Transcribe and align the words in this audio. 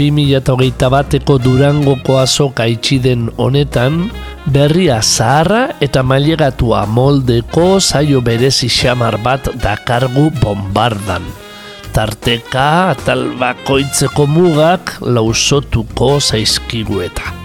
Bi 0.00 0.06
mila 0.08 0.38
eta 0.38 0.54
hogeita 0.56 0.88
bateko 0.88 1.34
durangoko 1.44 2.14
azoka 2.16 2.64
itxi 2.64 2.96
den 3.04 3.26
honetan, 3.36 3.98
berria 4.48 5.02
zaharra 5.04 5.74
eta 5.84 6.00
mailegatua 6.00 6.86
moldeko 6.88 7.66
zaio 7.84 8.22
berezi 8.24 8.70
xamar 8.72 9.18
bat 9.20 9.50
dakargu 9.60 10.30
bombardan. 10.40 11.20
Tarteka 11.92 12.96
atal 12.96 13.26
bakoitzeko 13.36 14.24
mugak 14.24 14.96
lausotuko 15.04 16.16
zaizkigu 16.16 17.04
eta. 17.04 17.36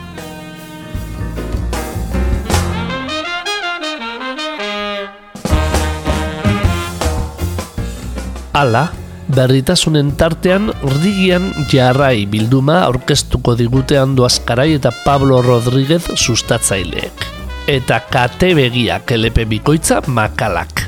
Hala, 8.55 8.87
berritasunen 9.35 10.13
tartean 10.15 10.69
rigian 11.01 11.49
jarrai 11.71 12.25
bilduma 12.31 12.79
aurkeztuko 12.87 13.55
digute 13.59 13.97
Ando 13.99 14.25
Azkarai 14.27 14.71
eta 14.77 14.91
Pablo 15.03 15.41
Rodríguez 15.43 16.03
sustatzaileek. 16.15 17.25
Eta 17.67 17.99
kate 18.11 18.53
begiak 18.55 19.11
elepe 19.11 19.45
bikoitza 19.49 19.99
makalak. 20.07 20.85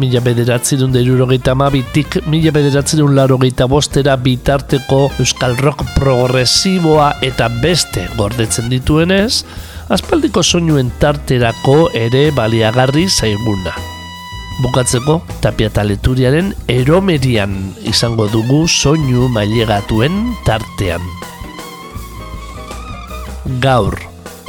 Mila 0.00 0.22
bederatzerun 0.24 0.94
derurogeita 0.94 1.54
mabitik, 1.58 2.22
mila 2.32 2.54
bederatzerun 2.56 3.12
larogeita 3.18 3.68
bostera 3.68 4.16
bitarteko 4.16 5.02
euskal 5.20 5.58
rock 5.60 5.84
progresiboa 5.98 7.12
eta 7.20 7.50
beste 7.60 8.08
gordetzen 8.16 8.72
dituenez, 8.72 9.42
aspaldiko 9.92 10.42
soinuen 10.42 10.94
tarterako 11.02 11.90
ere 12.06 12.30
baliagarri 12.32 13.10
zaiguna. 13.10 13.91
Bukatzeko, 14.60 15.22
tapia 15.40 15.70
taleturiaren 15.72 16.52
eromerian 16.68 17.54
izango 17.88 18.28
dugu 18.28 18.66
soinu 18.68 19.30
mailegatuen 19.32 20.34
tartean. 20.44 21.02
Gaur, 23.64 23.96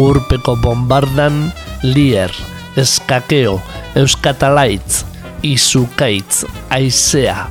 urpeko 0.02 0.58
bombardan, 0.59 1.48
lier, 1.86 2.34
eskakeo, 2.76 3.56
euskatalaitz, 3.96 5.06
izukaitz, 5.42 6.44
aizea, 6.70 7.48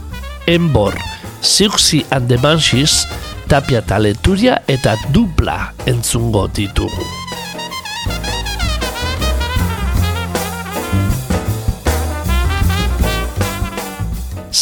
enbor, 0.47 0.95
ziuxi 1.42 2.05
and 2.11 2.28
the 2.28 2.39
tapia 3.48 3.83
taleturia 3.83 4.62
eta 4.67 4.97
dupla 5.12 5.75
entzungo 5.84 6.48
ditugu. 6.48 7.22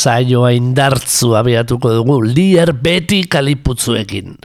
Saioa 0.00 0.54
indartzu 0.56 1.34
abiatuko 1.36 1.92
dugu 1.98 2.20
lier 2.24 2.72
beti 2.72 3.24
kaliputzuekin. 3.28 4.36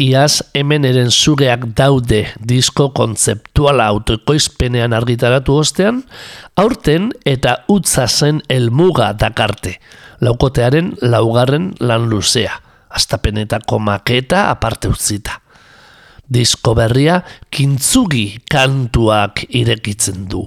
Iaz 0.00 0.40
hemen 0.56 0.86
eren 0.88 1.10
zugeak 1.12 1.66
daude 1.76 2.22
disko 2.48 2.88
kontzeptuala 2.96 3.90
autoekoizpenean 3.92 4.96
argitaratu 4.96 5.58
ostean, 5.60 6.00
aurten 6.56 7.10
eta 7.28 7.58
utza 7.70 8.08
zen 8.08 8.40
elmuga 8.50 9.12
dakarte, 9.20 9.76
laukotearen 10.24 10.94
laugarren 11.02 11.70
lan 11.80 12.08
luzea, 12.10 12.56
astapenetako 12.90 13.78
maketa 13.78 14.48
aparte 14.50 14.90
utzita. 14.90 15.38
Disko 16.32 16.72
berria 16.74 17.20
kintzugi 17.52 18.40
kantuak 18.50 19.44
irekitzen 19.50 20.26
du. 20.32 20.46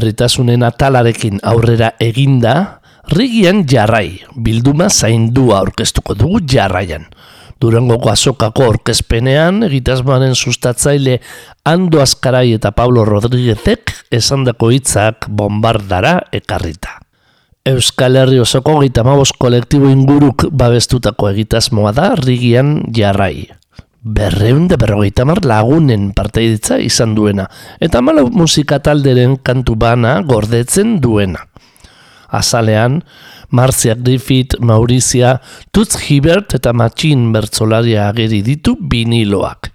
Berritasunen 0.00 0.64
atalarekin 0.64 1.42
aurrera 1.44 1.92
eginda, 2.00 2.80
rigian 3.12 3.66
jarrai, 3.68 4.22
bilduma 4.32 4.88
zaindua 4.88 5.60
aurkeztuko 5.60 6.16
dugu 6.16 6.40
jarraian. 6.48 7.04
Durangoko 7.60 8.08
azokako 8.08 8.70
orkezpenean, 8.72 9.60
egitasmoaren 9.66 10.32
sustatzaile 10.32 11.18
Ando 11.68 12.00
Azkarai 12.00 12.54
eta 12.56 12.72
Pablo 12.72 13.04
Rodríguezek 13.04 13.92
esandako 14.16 14.72
hitzak 14.72 15.28
bombardara 15.28 16.16
ekarrita. 16.32 16.96
Euskal 17.68 18.16
Herri 18.16 18.40
osoko 18.40 18.78
gita 18.80 19.04
kolektibo 19.38 19.92
inguruk 19.92 20.48
babestutako 20.50 21.28
egitasmoa 21.28 21.92
da 21.92 22.14
rigian 22.16 22.88
jarrai. 22.96 23.59
Berreun 24.00 24.64
de 24.68 24.78
berrogeita 24.80 25.26
mar 25.28 25.42
lagunen 25.44 26.12
parteiditza 26.16 26.78
izan 26.80 27.12
duena, 27.14 27.44
eta 27.84 28.00
malau 28.00 28.30
musika 28.32 28.78
talderen 28.80 29.36
kantu 29.44 29.76
bana 29.76 30.22
gordetzen 30.24 31.00
duena. 31.04 31.44
Azalean, 32.30 33.02
Marcia 33.50 33.94
Griffith, 33.94 34.56
Maurizia, 34.60 35.40
Tutz 35.70 35.98
Hibert 36.06 36.54
eta 36.54 36.72
Matxin 36.72 37.28
bertzolaria 37.34 38.08
ageri 38.08 38.40
ditu 38.46 38.76
biniloak. 38.80 39.68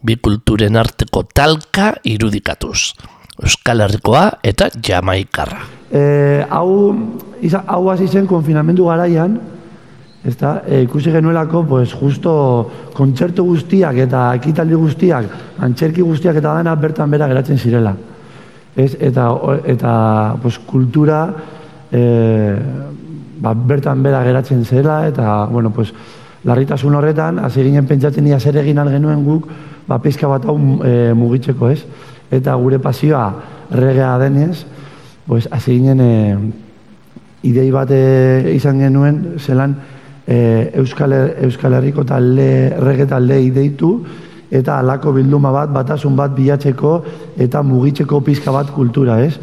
Bi 0.00 0.16
kulturen 0.16 0.78
arteko 0.78 1.24
talka 1.34 1.92
irudikatuz. 2.06 2.94
Euskal 3.42 3.82
Herrikoa 3.84 4.38
eta 4.46 4.70
Jamaikarra. 4.80 5.60
E, 5.90 6.00
hau, 6.48 6.94
hau 7.66 7.82
hasi 7.90 8.08
zen 8.08 8.26
konfinamendu 8.30 8.86
garaian, 8.88 9.36
ezta, 10.24 10.62
e, 10.66 10.82
ikusi 10.82 11.12
genuelako, 11.12 11.64
pues, 11.66 11.92
justo 11.94 12.70
kontzertu 12.94 13.44
guztiak 13.44 13.96
eta 14.02 14.34
ekitaldi 14.40 14.74
guztiak, 14.74 15.30
antxerki 15.62 16.02
guztiak 16.02 16.36
eta 16.40 16.56
dena 16.58 16.74
bertan 16.74 17.10
bera 17.10 17.28
geratzen 17.30 17.58
zirela. 17.58 17.94
Ez, 18.76 18.94
eta, 19.00 19.30
eta 19.66 19.92
pues, 20.42 20.58
kultura, 20.58 21.22
e, 21.92 22.02
ba, 23.40 23.54
bertan 23.54 24.02
bera 24.02 24.22
geratzen 24.24 24.64
zela, 24.64 25.06
eta, 25.08 25.44
bueno, 25.50 25.70
pues, 25.70 25.92
larritasun 26.44 26.94
horretan, 26.94 27.38
hasi 27.38 27.62
ginen 27.62 27.86
pentsatzen 27.86 28.26
ia 28.26 28.38
zer 28.40 28.56
egin 28.62 28.78
genuen 28.90 29.24
guk, 29.24 29.48
ba, 29.86 29.98
pizka 29.98 30.28
bat 30.28 30.44
hau 30.44 30.58
e, 30.84 31.12
mugitzeko, 31.14 31.70
ez? 31.70 31.84
Eta 32.30 32.54
gure 32.54 32.78
pasioa 32.78 33.34
regea 33.70 34.18
denez, 34.18 34.64
pues, 35.26 35.48
hasi 35.50 35.78
ginen 35.78 36.00
e, 36.00 36.38
idei 37.42 37.70
bat 37.70 37.90
e, 37.90 38.54
izan 38.54 38.78
genuen, 38.78 39.38
zelan 39.38 39.76
e, 40.28 40.70
Euskal, 40.76 41.14
Euskal 41.48 41.78
Herriko 41.80 42.04
talde, 42.04 42.76
rege 42.84 43.06
talde 43.08 43.40
ideitu, 43.42 43.94
eta 44.50 44.78
alako 44.78 45.12
bilduma 45.16 45.50
bat, 45.52 45.72
batasun 45.72 46.16
bat 46.16 46.36
bilatzeko, 46.36 46.92
eta 47.40 47.62
mugitzeko 47.62 48.20
pizka 48.20 48.52
bat 48.52 48.70
kultura, 48.76 49.22
ez? 49.24 49.38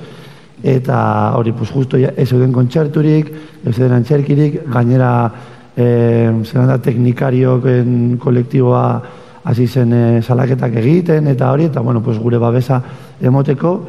eta 0.65 1.35
hori 1.37 1.51
pues 1.51 1.69
justo 1.69 1.97
ya 1.97 2.13
eso 2.17 2.39
den 2.39 2.51
kontzerturik, 2.51 3.31
ez 3.65 3.75
den 3.77 3.91
antzerkirik, 3.91 4.63
gainera 4.65 5.31
eh 5.77 6.31
da 6.53 6.77
teknikarioen 6.77 8.17
kolektiboa 8.17 9.01
hasi 9.43 9.67
zen 9.67 9.93
e, 9.93 10.21
salaketak 10.21 10.75
egiten 10.75 11.27
eta 11.27 11.51
hori 11.51 11.65
eta 11.65 11.81
bueno, 11.81 12.01
pues 12.01 12.17
gure 12.17 12.38
babesa 12.38 12.81
emoteko, 13.21 13.85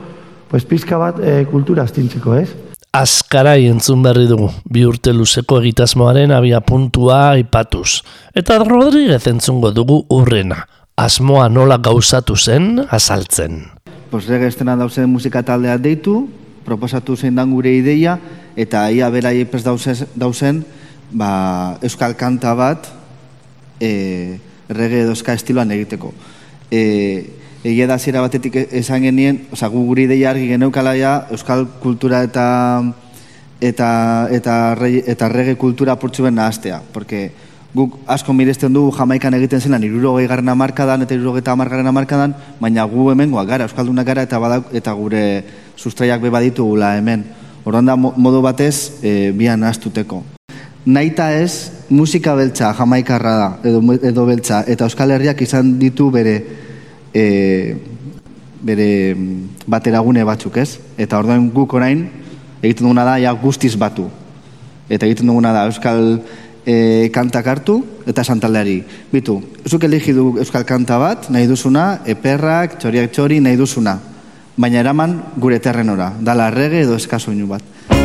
pues 0.50 0.64
pizka 0.64 0.99
bat 0.99 1.20
e, 1.20 1.46
kultura 1.46 1.82
astintzeko, 1.82 2.34
ez? 2.34 2.75
Azkarai 2.96 3.66
entzun 3.69 4.00
berri 4.00 4.25
dugu, 4.25 4.46
bi 4.72 4.81
urte 4.88 5.12
luzeko 5.12 5.58
egitasmoaren 5.60 6.31
abia 6.32 6.62
puntua 6.64 7.19
aipatuz. 7.34 8.00
Eta 8.32 8.56
Rodríguez 8.62 9.26
entzungo 9.28 9.69
dugu 9.76 9.98
urrena, 10.16 10.62
asmoa 10.96 11.50
nola 11.52 11.76
gauzatu 11.76 12.38
zen 12.40 12.87
azaltzen. 12.88 13.66
Pues 14.08 14.31
estena 14.31 14.78
dauzen 14.81 15.10
musika 15.12 15.43
taldea 15.43 15.76
deitu, 15.76 16.31
proposatu 16.64 17.19
zein 17.20 17.37
dan 17.37 17.52
gure 17.52 17.75
ideia, 17.76 18.16
eta 18.56 18.88
ia 18.90 19.11
berai 19.12 19.42
epes 19.42 19.61
dauzen, 19.66 20.64
ba, 21.12 21.76
euskal 21.82 22.16
kanta 22.16 22.54
bat 22.56 22.88
e, 23.78 24.38
rege 24.73 25.02
edozka 25.04 25.37
estiloan 25.37 25.71
egiteko. 25.71 26.14
E, 26.73 27.36
egia 27.66 27.88
da 27.90 27.99
zira 27.99 28.23
batetik 28.23 28.56
esan 28.70 29.02
genien, 29.02 29.42
oza, 29.52 29.68
gu 29.73 29.82
gure 29.88 30.06
ideia 30.06 30.30
argi 30.30 30.46
geneukala 30.52 30.94
ja, 30.99 31.16
euskal 31.35 31.66
kultura 31.82 32.23
eta 32.26 32.46
eta, 33.61 33.88
eta, 34.30 34.54
eta 34.87 35.28
rege 35.32 35.56
kultura 35.58 35.96
portzu 35.99 36.26
ben 36.28 36.37
nahaztea, 36.38 36.82
porque 36.92 37.32
guk 37.75 37.96
asko 38.06 38.32
miresten 38.32 38.73
du 38.73 38.87
jamaikan 38.94 39.35
egiten 39.35 39.61
zelan 39.61 39.85
irurogei 39.85 40.28
garrana 40.28 40.54
markadan 40.54 41.02
eta 41.02 41.16
irurogei 41.16 41.42
eta 41.42 41.56
amargarrena 41.56 41.92
markadan, 41.92 42.37
baina 42.61 42.85
gu 42.85 43.11
hemen 43.11 43.35
gara, 43.46 43.64
euskaldunak 43.64 44.06
gara 44.06 44.23
eta, 44.23 44.38
badak, 44.38 44.70
eta 44.73 44.92
gure 44.92 45.44
sustraiak 45.76 46.23
be 46.23 46.30
baditu 46.30 46.64
gula 46.64 46.96
hemen. 46.96 47.25
Horren 47.64 47.85
da 47.85 47.96
modu 47.96 48.40
batez 48.42 49.02
e, 49.02 49.32
bian 49.35 49.64
astuteko. 49.64 50.23
Naita 50.87 51.32
ez, 51.35 51.73
musika 51.90 52.37
beltza 52.37 52.73
jamaikarra 52.78 53.35
da, 53.37 53.49
edo, 53.66 53.82
edo 53.99 54.26
beltza, 54.26 54.62
eta 54.70 54.87
Euskal 54.87 55.11
Herriak 55.11 55.42
izan 55.42 55.75
ditu 55.80 56.12
bere 56.14 56.65
e, 57.16 57.76
bere 58.66 58.88
bateragune 59.66 60.25
batzuk, 60.28 60.58
ez? 60.61 60.76
Eta 61.00 61.20
orduan 61.23 61.49
guk 61.54 61.76
orain 61.78 62.04
egiten 62.61 62.85
duguna 62.85 63.06
da 63.08 63.16
ja 63.23 63.32
guztiz 63.32 63.73
batu. 63.80 64.08
Eta 64.88 65.08
egiten 65.08 65.30
duguna 65.32 65.54
da 65.56 65.64
Euskal 65.70 66.18
e, 66.66 67.08
kantak 67.14 67.49
hartu 67.49 67.78
eta 68.06 68.25
santaldeari. 68.25 68.82
Bitu, 69.12 69.38
zuk 69.64 69.88
elegi 69.88 70.12
du 70.16 70.35
Euskal 70.42 70.66
kanta 70.68 71.00
bat, 71.00 71.30
nahi 71.32 71.49
duzuna, 71.49 72.02
eperrak, 72.04 72.76
txoriak 72.82 73.16
txori, 73.16 73.40
nahi 73.40 73.58
duzuna 73.58 73.96
baina 74.56 74.80
eraman 74.80 75.18
gure 75.37 75.61
terrenora, 75.61 76.14
dala 76.20 76.49
rege 76.50 76.80
edo 76.87 76.96
eskasoinu 76.96 77.46
bat. 77.52 77.96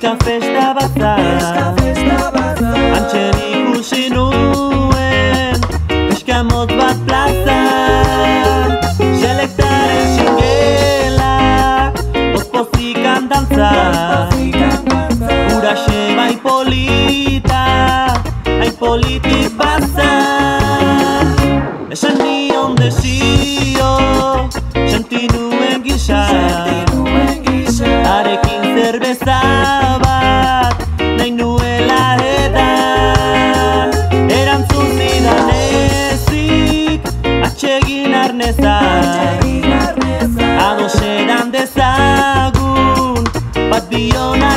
Eska 0.00 0.16
festa 0.24 0.74
bat 0.74 0.94
da, 0.96 1.14
antxer 2.96 3.36
ikusi 3.36 4.08
nuen, 4.08 5.60
eska 6.08 6.42
mot 6.42 6.72
bat 6.72 6.96
plaza, 7.06 7.58
dantza 13.28 13.70
Ura 15.56 15.74
xe 15.84 16.00
bai 16.16 16.34
polita 16.42 17.64
Ai 18.62 18.70
politik 18.80 19.52
baza 19.58 20.12
Esan 21.92 22.16
nion 22.24 22.59
bat 44.08 44.49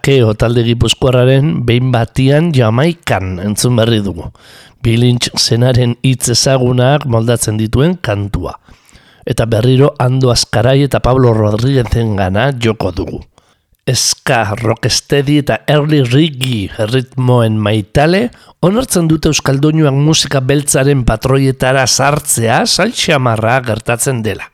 Eskakeo 0.00 0.32
talde 0.32 0.62
gipuzkoarraren 0.64 1.66
behin 1.68 1.90
batian 1.92 2.54
Jamaikan 2.56 3.34
entzun 3.36 3.76
berri 3.76 3.98
dugu. 4.00 4.30
Bilintx 4.80 5.36
zenaren 5.36 5.92
hitz 6.00 6.30
ezagunak 6.32 7.04
moldatzen 7.04 7.58
dituen 7.60 7.98
kantua. 8.00 8.54
Eta 9.28 9.44
berriro 9.44 9.90
Ando 10.00 10.30
Azkarai 10.32 10.86
eta 10.86 11.02
Pablo 11.04 11.34
Rodríguezen 11.34 12.16
gana 12.16 12.48
joko 12.56 12.94
dugu. 12.96 13.20
Eska, 13.84 14.56
rocksteady 14.62 15.36
eta 15.42 15.60
early 15.68 16.00
reggae 16.08 16.88
ritmoen 16.88 17.60
maitale, 17.60 18.30
onartzen 18.62 19.04
dute 19.06 19.28
Euskaldoinuak 19.28 19.92
musika 19.92 20.40
beltzaren 20.40 21.04
patroietara 21.04 21.84
sartzea 21.84 22.64
saltxamarra 22.64 23.60
gertatzen 23.68 24.24
dela. 24.24 24.48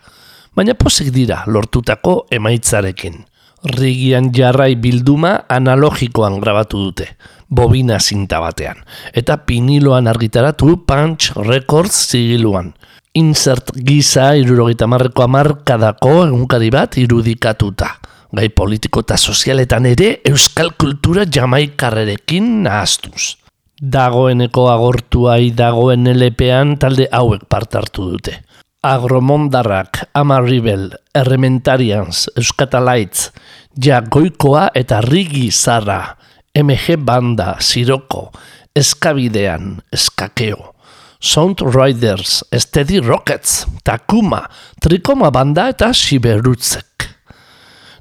Baina 0.57 0.75
posik 0.75 1.15
dira 1.15 1.45
lortutako 1.47 2.25
emaitzarekin. 2.35 3.23
Rigian 3.67 4.31
jarrai 4.31 4.77
bilduma 4.79 5.41
analogikoan 5.51 6.37
grabatu 6.39 6.85
dute, 6.85 7.07
bobina 7.51 7.99
zinta 7.99 8.39
batean, 8.39 8.79
eta 9.11 9.41
piniloan 9.43 10.07
argitaratu 10.07 10.85
Punch 10.87 11.33
Records 11.35 11.97
zigiluan. 12.13 12.71
Insert 13.19 13.73
gisa 13.75 14.35
irurogeita 14.39 14.87
marreko 14.87 15.25
amarkadako 15.25 16.13
egunkari 16.29 16.71
bat 16.71 16.99
irudikatuta. 17.01 17.89
Gai 18.37 18.51
politiko 18.55 19.03
eta 19.03 19.17
sozialetan 19.17 19.89
ere 19.91 20.13
euskal 20.31 20.75
kultura 20.79 21.25
jamaikarrerekin 21.27 22.63
nahaztuz. 22.69 23.35
Dagoeneko 23.83 24.69
agortuai 24.71 25.51
dagoen 25.57 26.07
LPan 26.13 26.77
talde 26.79 27.09
hauek 27.11 27.49
parte 27.49 27.81
hartu 27.81 28.13
dute. 28.13 28.39
Agromondarrak, 28.83 30.09
Amarribel, 30.15 30.91
Errementarians, 31.15 32.29
Euskatalaitz, 32.37 33.31
Jagoikoa 33.77 34.71
eta 34.75 35.01
Rigi 35.01 35.51
Zarra, 35.51 36.17
MG 36.55 36.97
Banda, 36.97 37.57
Siroko, 37.61 38.31
Eskabidean, 38.77 39.81
Eskakeo, 39.93 40.75
Sound 41.21 41.61
Riders, 41.61 42.45
Steady 42.53 43.01
Rockets, 43.01 43.67
Takuma, 43.85 44.45
Trikoma 44.81 45.31
Banda 45.31 45.69
eta 45.73 45.93
Siberutzek. 45.93 47.09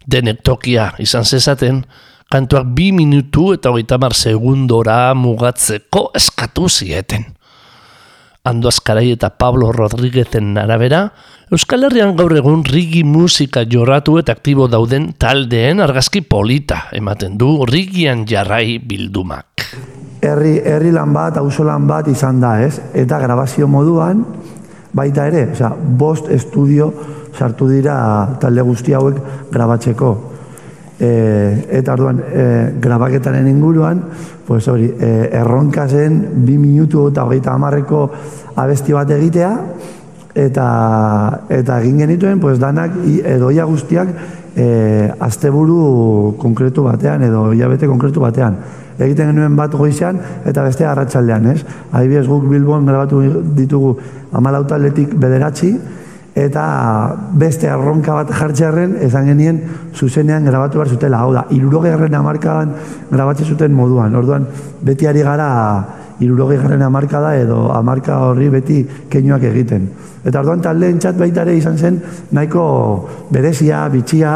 Denek 0.05 0.43
tokia 0.45 0.91
izan 1.01 1.25
zezaten, 1.25 1.81
kantuak 2.31 2.67
bi 2.75 2.91
minutu 2.91 3.53
eta 3.55 3.71
hogeita 3.71 3.97
mar 4.01 4.13
segundora 4.13 5.13
mugatzeko 5.17 6.11
eskatu 6.15 6.69
zieten. 6.69 7.34
Ando 8.45 8.69
Azkarai 8.69 9.09
eta 9.09 9.31
Pablo 9.41 9.71
Rodríguezen 9.73 10.53
arabera, 10.61 11.09
Euskal 11.49 11.87
Herrian 11.87 12.13
gaur 12.13 12.35
egun 12.37 12.61
rigi 12.65 13.01
musika 13.03 13.63
jorratu 13.65 14.19
eta 14.21 14.35
aktibo 14.37 14.67
dauden 14.69 15.15
taldeen 15.17 15.81
argazki 15.81 16.21
polita 16.21 16.83
ematen 16.93 17.39
du 17.41 17.65
rigian 17.65 18.25
jarrai 18.29 18.77
bildumak. 18.77 19.65
herri, 20.21 20.59
herri 20.61 20.91
lan 20.91 21.13
bat, 21.13 21.37
auzolan 21.37 21.87
bat 21.87 22.07
izan 22.07 22.39
da, 22.41 22.59
ez? 22.61 22.79
Eta 22.93 23.19
grabazio 23.21 23.67
moduan, 23.67 24.23
baita 24.93 25.25
ere, 25.29 25.47
osea, 25.53 25.73
bost 25.73 26.29
estudio 26.29 26.91
sartu 27.35 27.67
dira 27.69 27.97
talde 28.41 28.61
guzti 28.61 28.93
hauek 28.93 29.17
grabatzeko. 29.51 30.13
E, 30.99 31.67
eta 31.75 31.93
orduan, 31.93 32.21
e, 32.23 32.45
grabaketaren 32.79 33.47
inguruan, 33.51 33.99
pues 34.47 34.67
hori, 34.71 34.87
e, 34.95 35.29
erronka 35.33 35.89
zen, 35.89 36.21
bi 36.45 36.57
minutu 36.57 37.09
eta 37.09 37.25
hogeita 37.25 37.51
hamarreko 37.51 38.05
abesti 38.55 38.95
bat 38.95 39.11
egitea, 39.11 39.51
eta, 40.35 40.67
eta 41.49 41.81
egin 41.81 41.99
genituen, 42.05 42.39
pues 42.39 42.59
danak 42.59 42.95
i- 43.03 43.21
edo 43.25 43.51
ia 43.51 43.65
guztiak 43.67 44.07
e, 44.55 45.11
asteburu 45.19 46.35
konkretu 46.39 46.83
batean 46.83 47.23
edo 47.23 47.51
hilabete 47.53 47.87
konkretu 47.87 48.23
batean. 48.23 48.55
Egiten 48.95 49.33
genuen 49.33 49.55
bat 49.59 49.73
goizean 49.75 50.19
eta 50.47 50.63
beste 50.63 50.85
arratsaldean, 50.87 51.47
ez? 51.51 51.65
Adibidez 51.91 52.27
guk 52.27 52.47
Bilbon 52.47 52.85
grabatu 52.87 53.19
ditugu 53.55 53.97
14 54.31 54.67
taldetik 54.69 55.15
bederatzi 55.19 55.73
eta 56.35 56.63
beste 57.39 57.69
erronka 57.71 58.13
bat 58.17 58.31
jartzearren 58.35 58.97
esan 59.05 59.29
genien 59.31 59.61
zuzenean 59.95 60.43
grabatu 60.43 60.81
behar 60.81 60.91
zutela. 60.91 61.21
Hau 61.23 61.31
da, 61.33 61.45
irurogegarren 61.55 62.17
amarkadan 62.19 62.73
grabatzen 63.11 63.47
zuten 63.55 63.71
moduan. 63.73 64.15
Orduan, 64.19 64.47
beti 64.83 65.07
ari 65.07 65.23
gara 65.23 65.47
irurogegarren 66.19 66.83
amarkada 66.83 67.33
edo 67.39 67.69
amarka 67.75 68.19
horri 68.27 68.49
beti 68.51 68.81
keinuak 69.11 69.47
egiten. 69.47 69.87
Eta 70.25 70.41
orduan 70.43 70.61
taldeen 70.63 70.99
txat 70.99 71.17
baita 71.19 71.43
ere 71.47 71.55
izan 71.55 71.77
zen 71.77 72.01
nahiko 72.35 72.65
berezia, 73.31 73.85
bitxia, 73.93 74.35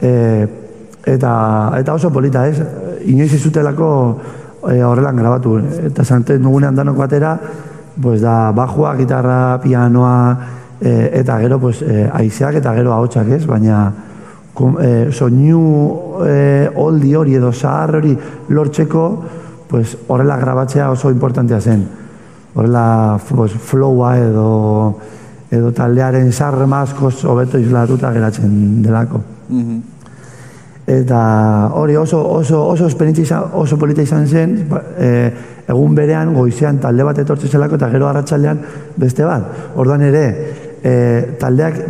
e, 0.00 0.14
eta, 1.04 1.34
eta 1.76 1.94
oso 1.94 2.10
polita, 2.12 2.46
ez? 2.48 2.56
Inoiz 3.12 3.32
ez 3.36 3.42
zutelako 3.42 3.88
e, 4.70 4.80
horrelan 4.80 5.20
grabatu. 5.20 5.58
Eta 5.90 6.04
zanten 6.04 6.42
dugunean 6.42 6.76
danok 6.76 6.96
batera, 7.04 7.36
pues 8.00 8.20
da 8.22 8.52
bajua, 8.56 8.96
gitarra, 8.96 9.58
pianoa, 9.62 10.63
e, 10.80 11.10
eta 11.20 11.38
gero 11.40 11.58
pues, 11.60 11.82
e, 11.82 12.08
aizeak 12.12 12.56
eta 12.60 12.74
gero 12.74 12.92
ahotsak 12.92 13.28
ez, 13.36 13.46
baina 13.46 13.92
kom, 14.54 14.76
e, 14.80 15.10
soinu 15.12 15.62
e, 16.26 16.70
oldi 16.76 17.14
hori 17.14 17.34
edo 17.34 17.52
zahar 17.52 17.96
hori 17.96 18.16
lortzeko, 18.48 19.04
pues, 19.68 19.96
horrela 20.08 20.36
grabatzea 20.38 20.90
oso 20.90 21.10
importantea 21.10 21.60
zen. 21.60 21.86
Horrela 22.54 23.18
pues, 23.28 23.52
flowa 23.52 24.16
edo, 24.18 24.98
edo 25.50 25.72
taldearen 25.72 26.30
sarrema 26.32 26.82
askoz 26.82 27.24
hobeto 27.24 27.58
islatuta 27.58 28.12
geratzen 28.12 28.82
delako. 28.82 29.20
Eta 30.86 31.18
hori 31.80 31.96
oso, 31.96 32.20
oso, 32.20 32.60
oso 32.68 32.86
izan- 32.86 33.50
oso 33.54 33.78
polita 33.78 34.02
izan 34.02 34.26
zen, 34.26 34.66
ba, 34.68 34.82
e, 34.98 35.32
egun 35.66 35.94
berean 35.94 36.34
goizean 36.34 36.78
talde 36.78 37.02
bat 37.02 37.18
etortzen 37.18 37.48
zelako 37.50 37.76
eta 37.76 37.88
gero 37.90 38.08
arratsaldean 38.08 38.60
beste 38.96 39.24
bat. 39.24 39.42
Orduan 39.76 40.02
ere, 40.02 40.63
e, 40.84 41.36
taldeak 41.40 41.80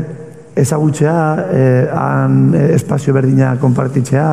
ezagutzea, 0.54 1.16
e, 1.50 1.88
han 1.90 2.54
e, 2.54 2.68
espazio 2.76 3.14
berdina 3.14 3.56
konpartitzea, 3.58 4.28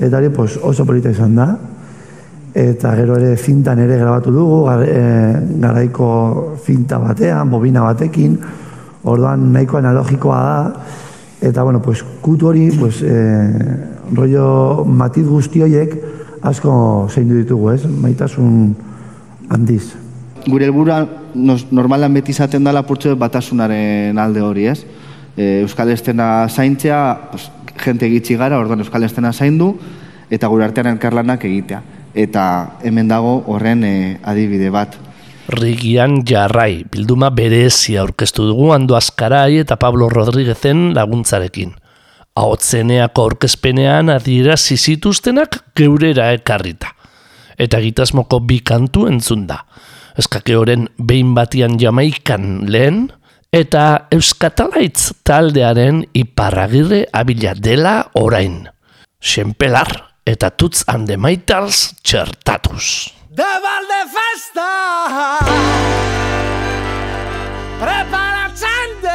eta 0.00 0.18
hori 0.18 0.32
pues, 0.34 0.58
oso 0.58 0.84
polita 0.84 1.14
izan 1.14 1.38
da. 1.38 1.48
Eta 2.54 2.92
gero 2.94 3.16
ere 3.18 3.36
zintan 3.36 3.80
ere 3.82 3.96
grabatu 3.98 4.34
dugu, 4.34 4.60
gar, 4.66 4.82
e, 4.82 5.00
garaiko 5.62 6.10
zinta 6.64 6.98
batean, 6.98 7.50
bobina 7.50 7.86
batekin, 7.86 8.36
orduan 9.04 9.50
nahiko 9.54 9.78
analogikoa 9.78 10.42
da, 10.42 10.84
eta 11.44 11.62
bueno, 11.62 11.82
pues, 11.82 12.02
kutu 12.22 12.50
hori, 12.50 12.70
pues, 12.78 13.02
e, 13.02 13.14
rollo 14.14 14.84
matiz 14.84 15.26
guzti 15.26 15.62
horiek 15.62 15.94
asko 16.44 17.08
zeindu 17.10 17.38
ditugu, 17.40 17.70
ez? 17.72 17.84
Maitasun 17.86 18.74
handiz. 19.48 19.94
Gure 20.44 20.66
helburua 20.66 21.04
nos, 21.34 21.66
normalan 21.72 22.14
beti 22.14 22.32
izaten 22.32 22.64
dela 22.64 22.84
purtsu 22.86 23.14
batasunaren 23.18 24.18
alde 24.18 24.42
hori, 24.42 24.66
ez? 24.70 24.80
E, 25.36 25.60
Euskal 25.62 25.90
Estena 25.90 26.48
zaintzea, 26.48 27.30
pues, 27.30 27.50
jente 27.84 28.08
gitxi 28.10 28.36
gara, 28.38 28.58
orduan 28.58 28.80
Euskal 28.84 29.04
Estena 29.04 29.32
zaindu, 29.32 29.74
eta 30.30 30.48
gure 30.48 30.64
artean 30.64 30.92
elkarlanak 30.94 31.44
egitea. 31.44 31.82
Eta 32.14 32.44
hemen 32.86 33.10
dago 33.10 33.40
horren 33.50 33.82
e, 33.84 33.94
adibide 34.22 34.70
bat. 34.70 34.94
Rigian 35.50 36.22
jarrai, 36.24 36.84
bilduma 36.88 37.28
berezia 37.34 38.00
aurkeztu 38.00 38.46
dugu 38.48 38.70
Ando 38.72 38.96
Azkarai 38.96 39.58
eta 39.60 39.76
Pablo 39.76 40.08
Rodríguezen 40.08 40.94
laguntzarekin. 40.96 41.74
Ahotzeneako 42.34 43.28
aurkezpenean 43.28 44.08
adierazi 44.10 44.78
zituztenak 44.78 45.60
geurera 45.76 46.32
ekarrita. 46.34 46.94
Eta 47.58 47.78
gitasmoko 47.84 48.40
bi 48.40 48.58
kantu 48.64 49.04
entzun 49.10 49.44
da. 49.46 49.60
Eskakeoren 50.18 50.88
behin 51.02 51.34
batian 51.34 51.78
jamaikan 51.80 52.70
lehen, 52.70 53.08
eta 53.52 54.06
Euskatalaitz 54.14 55.12
taldearen 55.26 56.04
iparragirre 56.14 57.04
abila 57.12 57.54
dela 57.58 57.96
orain. 58.14 58.68
Xenpelar 59.20 59.90
eta 60.26 60.50
tutz 60.50 60.84
ande 60.86 61.16
maitals 61.16 61.94
txertatuz. 62.02 63.14
de 63.34 63.42
balde 63.62 64.00
festa 64.14 64.70
Preparatzen 67.80 68.88
dut 69.02 69.14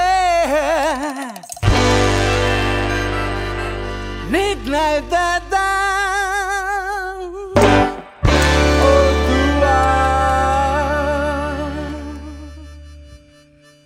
Nik 4.30 4.60
nahi 4.68 5.00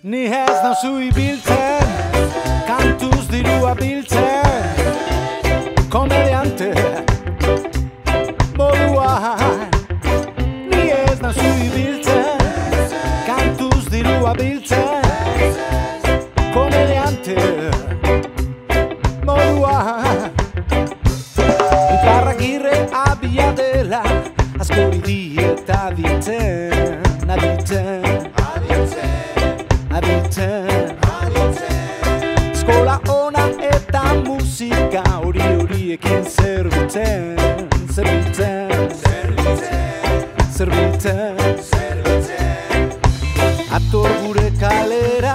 Ni 0.04 0.26
ez 0.26 0.56
nauzu 0.62 0.98
ibiltzen 1.00 1.92
Kantuz 2.66 3.24
dirua 3.30 3.70
biltzen. 3.74 4.52
Komediante 5.88 6.68
Moduan 8.58 9.64
Ni 10.68 10.82
ez 10.90 11.16
nauzu 11.24 11.48
ibiltzen 11.68 12.44
Kantuz 13.24 13.88
dirua 13.88 14.34
biltzen. 14.36 15.08
Komediante 16.52 17.40
Moduan 19.24 20.30
Iparragirre 21.96 22.76
abia 23.06 23.52
dela 23.56 24.04
Askori 24.60 25.00
dieta 25.08 25.86
ditzen 25.96 27.30
Aditzen 27.38 28.03
Aditzen 30.36 32.24
Eskola 32.50 32.98
ona 33.08 33.44
eta 33.62 34.02
musika 34.26 35.02
hori 35.22 35.40
horiekin 35.40 36.24
zerbitzen 36.26 37.36
Zerbitzen 37.94 38.90
Zerbitzen. 40.58 41.38
Ator 43.70 44.10
gure 44.24 44.50
kalera 44.58 45.34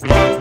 zuk 0.00 0.39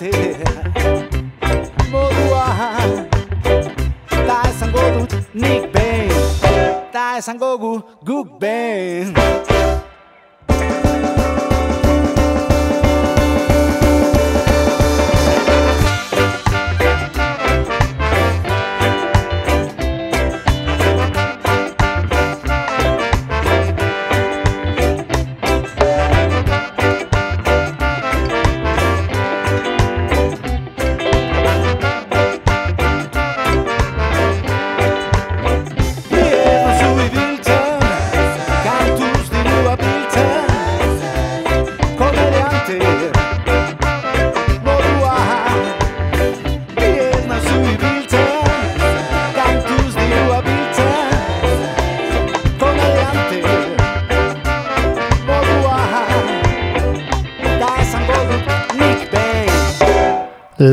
Komediante 0.00 0.79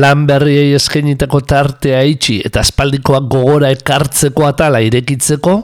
lan 0.08 0.22
berriei 0.24 0.70
eskainitako 0.72 1.42
tartea 1.44 1.98
itxi 2.08 2.38
eta 2.48 2.62
aspaldikoak 2.64 3.26
gogora 3.28 3.68
ekartzeko 3.74 4.46
atala 4.48 4.80
irekitzeko, 4.80 5.56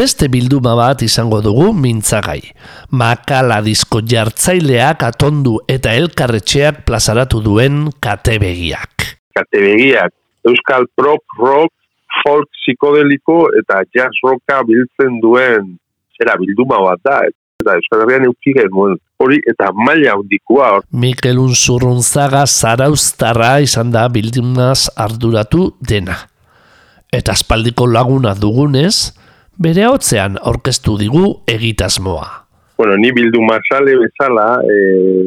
beste 0.00 0.28
bilduma 0.28 0.74
bat 0.76 1.00
izango 1.06 1.38
dugu 1.40 1.70
mintzagai. 1.72 2.42
Makala 3.00 3.62
disko 3.64 4.02
jartzaileak 4.12 5.06
atondu 5.08 5.54
eta 5.76 5.94
elkarretxeak 6.02 6.82
plazaratu 6.84 7.40
duen 7.40 7.86
katebegiak. 8.04 9.08
kategoriak 9.38 10.12
euskal 10.50 10.84
prop 10.98 11.22
rock, 11.38 11.72
folk 12.20 12.48
psikodeliko 12.60 13.38
eta 13.62 13.84
jazz 13.94 14.12
rocka 14.26 14.60
biltzen 14.68 15.20
duen 15.22 15.78
zera 16.18 16.36
bilduma 16.36 16.82
bat 16.82 17.00
da. 17.08 17.20
Eta 17.58 17.72
Euskal 17.74 18.04
Herrian 18.04 18.22
euki 18.28 18.52
genuen 18.54 18.92
hori 19.18 19.40
eta 19.50 19.72
maila 19.74 20.12
handikoa. 20.14 20.66
Mikel 21.02 21.40
Unzurrunzaga 21.42 22.44
zarauztarra 22.46 23.48
izan 23.64 23.88
da 23.90 24.04
bildumaz 24.14 24.84
arduratu 25.04 25.64
dena. 25.90 26.14
Eta 27.18 27.32
aspaldiko 27.34 27.88
laguna 27.90 28.36
dugunez, 28.38 29.10
bere 29.58 29.88
hotzean 29.88 30.36
aurkeztu 30.38 30.94
digu 31.00 31.24
egitasmoa. 31.50 32.28
Bueno, 32.78 32.94
ni 33.02 33.10
bilduma 33.16 33.56
sale 33.66 33.96
bezala, 34.04 34.44
e, 34.62 34.76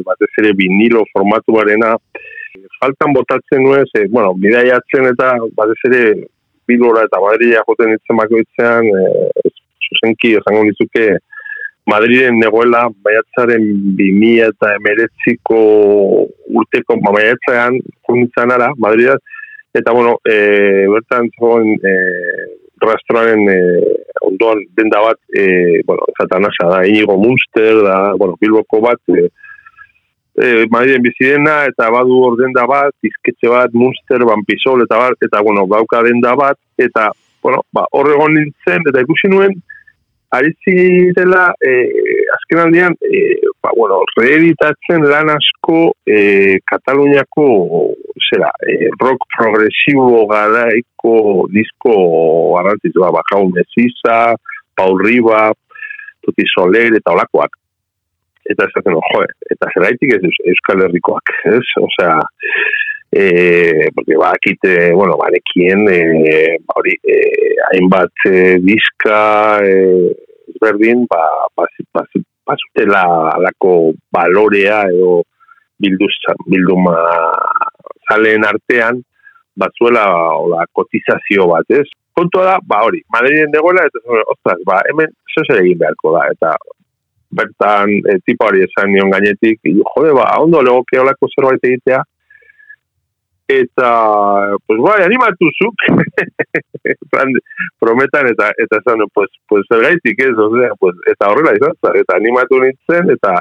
batez 0.06 0.30
ere 0.40 0.54
vinilo 0.56 1.02
formatuarena, 1.12 1.90
faltan 2.78 3.12
botatzen 3.12 3.60
nuen, 3.66 3.84
ze, 3.92 4.06
bueno, 4.14 4.32
bidaiatzen 4.46 5.10
eta 5.10 5.34
batez 5.58 5.76
ere 5.90 6.00
bilbora 6.64 7.04
eta 7.10 7.20
Madrila 7.20 7.60
joten 7.68 7.92
itzen 7.98 8.22
bakoitzean, 8.22 8.88
e, 8.88 9.52
zuzenki 9.90 10.32
esango 10.40 10.64
nizuke, 10.70 11.06
Madriden 11.90 12.38
negoela 12.38 12.86
maiatzaren 13.04 13.64
2000 13.98 14.48
eta 14.52 14.74
emeretziko 14.78 15.58
urteko 16.60 16.98
ba, 17.02 17.14
maiatzean 17.16 17.78
junitzen 18.06 18.54
ara, 18.54 18.70
Madridat, 18.78 19.22
Eta, 19.74 19.90
bueno, 19.90 20.18
e, 20.28 20.84
bertan 20.92 21.30
zegoen 21.32 21.78
e, 21.80 21.92
rastroaren 22.82 23.46
e, 23.48 23.60
ondoan 24.28 24.60
denda 24.76 25.00
bat, 25.00 25.16
e, 25.32 25.80
bueno, 25.88 26.04
zatanasa 26.20 26.66
da, 26.68 26.82
inigo 26.84 27.16
Munster, 27.16 27.80
da, 27.80 28.12
bueno, 28.20 28.36
bilboko 28.40 28.82
bat, 28.84 29.00
e, 29.08 29.30
e, 30.36 30.66
Madriden 30.68 31.06
bizidena, 31.06 31.62
eta 31.72 31.88
badu 31.94 32.20
hor 32.26 32.36
denda 32.42 32.66
bat, 32.68 32.92
izketxe 33.00 33.48
bat, 33.48 33.72
Munster, 33.72 34.26
Bampisol, 34.28 34.84
eta 34.84 35.00
bat, 35.06 35.16
eta, 35.24 35.40
bueno, 35.40 35.64
bauka 35.70 36.04
denda 36.04 36.36
bat, 36.36 36.60
eta, 36.76 37.08
bueno, 37.40 37.64
ba, 37.72 37.86
hor 37.96 38.12
egon 38.12 38.36
nintzen, 38.36 38.84
eta 38.92 39.06
ikusi 39.06 39.32
nuen, 39.32 39.56
ari 40.32 40.52
zirela, 40.64 41.52
e, 41.60 41.72
azken 42.36 42.62
aldean, 42.64 42.94
e, 43.04 43.20
ba, 43.62 43.72
bueno, 43.76 44.00
reeditatzen 44.16 45.04
lan 45.04 45.30
asko 45.34 45.92
e, 46.08 46.58
Kataluniako 46.70 47.46
zera, 48.28 48.48
e, 48.64 48.88
rock 49.02 49.26
progresibo 49.36 50.24
garaiko 50.30 51.14
disko 51.52 51.96
garantzitu, 52.56 53.04
ba, 53.04 53.12
Bajau 53.18 53.50
Mesisa, 53.52 54.34
Paul 54.76 55.00
Riba, 55.04 55.50
Tuti 56.24 56.48
Soler 56.54 56.96
eta 56.96 57.12
olakoak. 57.12 57.58
Eta 58.50 58.66
ez 58.66 58.86
jo, 58.88 59.00
eta 59.54 59.68
zeraitik 59.70 60.16
ez 60.16 60.22
Euskal 60.50 60.86
Herrikoak, 60.86 61.30
ez? 61.52 61.62
Osea, 61.78 62.16
eh 63.12 63.88
porque 63.94 64.16
va 64.16 64.30
aquí 64.30 64.56
te 64.56 64.92
bueno 64.92 65.16
quién 65.52 65.86
eh 65.88 66.58
hori 66.74 66.94
eh 67.04 67.56
hainbat 67.70 68.10
eh, 68.24 68.58
diska 68.60 69.60
eh 69.62 70.16
berdin 70.60 71.06
ba 71.06 71.22
ba 71.54 71.66
ba 71.92 72.02
pasutela 72.44 73.30
alako 73.36 73.92
balorea 74.10 74.84
edo 74.88 75.22
bilduz, 75.82 76.14
bilduma 76.46 76.96
zalen 78.08 78.46
artean, 78.46 79.02
batzuela 79.58 80.04
ola, 80.38 80.66
kotizazio 80.72 81.48
bat, 81.50 81.68
ez? 81.70 81.88
Kontua 82.16 82.44
da, 82.46 82.54
ba 82.62 82.82
hori, 82.86 83.02
Madriden 83.12 83.52
degoela, 83.54 83.86
eta 83.88 84.22
ostras, 84.34 84.60
ba, 84.68 84.80
hemen 84.90 85.12
zese 85.32 85.58
egin 85.62 85.80
beharko 85.80 86.14
da, 86.16 86.26
eta 86.34 86.54
bertan 87.32 87.94
e, 88.12 88.18
tipo 88.28 88.46
hori 88.46 88.66
esan 88.66 88.92
nion 88.92 89.12
gainetik, 89.12 89.62
jode, 89.94 90.12
ba, 90.18 90.28
ondo 90.44 90.60
legoke 90.64 91.00
olako 91.00 91.30
zerbait 91.32 91.64
egitea, 91.70 92.02
eta, 93.60 93.90
pues 94.66 94.80
bai, 94.82 94.98
animatu 95.04 95.50
zuk, 95.60 95.84
prometan, 97.82 98.30
eta, 98.32 98.50
eta 98.64 98.80
esan, 98.80 99.04
pues, 99.14 99.30
pues 99.48 99.66
zer 99.68 99.84
gaitik 99.86 100.24
ez, 100.24 100.34
osea, 100.46 100.72
pues, 100.80 100.96
eta 101.12 101.30
horrela 101.30 101.54
izan, 101.58 101.76
eta 102.02 102.16
animatu 102.16 102.60
nintzen, 102.62 103.12
eta 103.16 103.36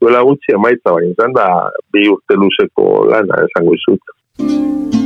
duela 0.00 0.22
gutxi 0.22 0.54
emaitza 0.54 0.94
baina 0.94 1.10
izan 1.14 1.34
da 1.34 1.48
bi 1.92 2.06
urte 2.12 2.38
luzeko 2.38 2.88
lana 3.10 3.42
esango 3.48 3.74
izut. 3.80 4.97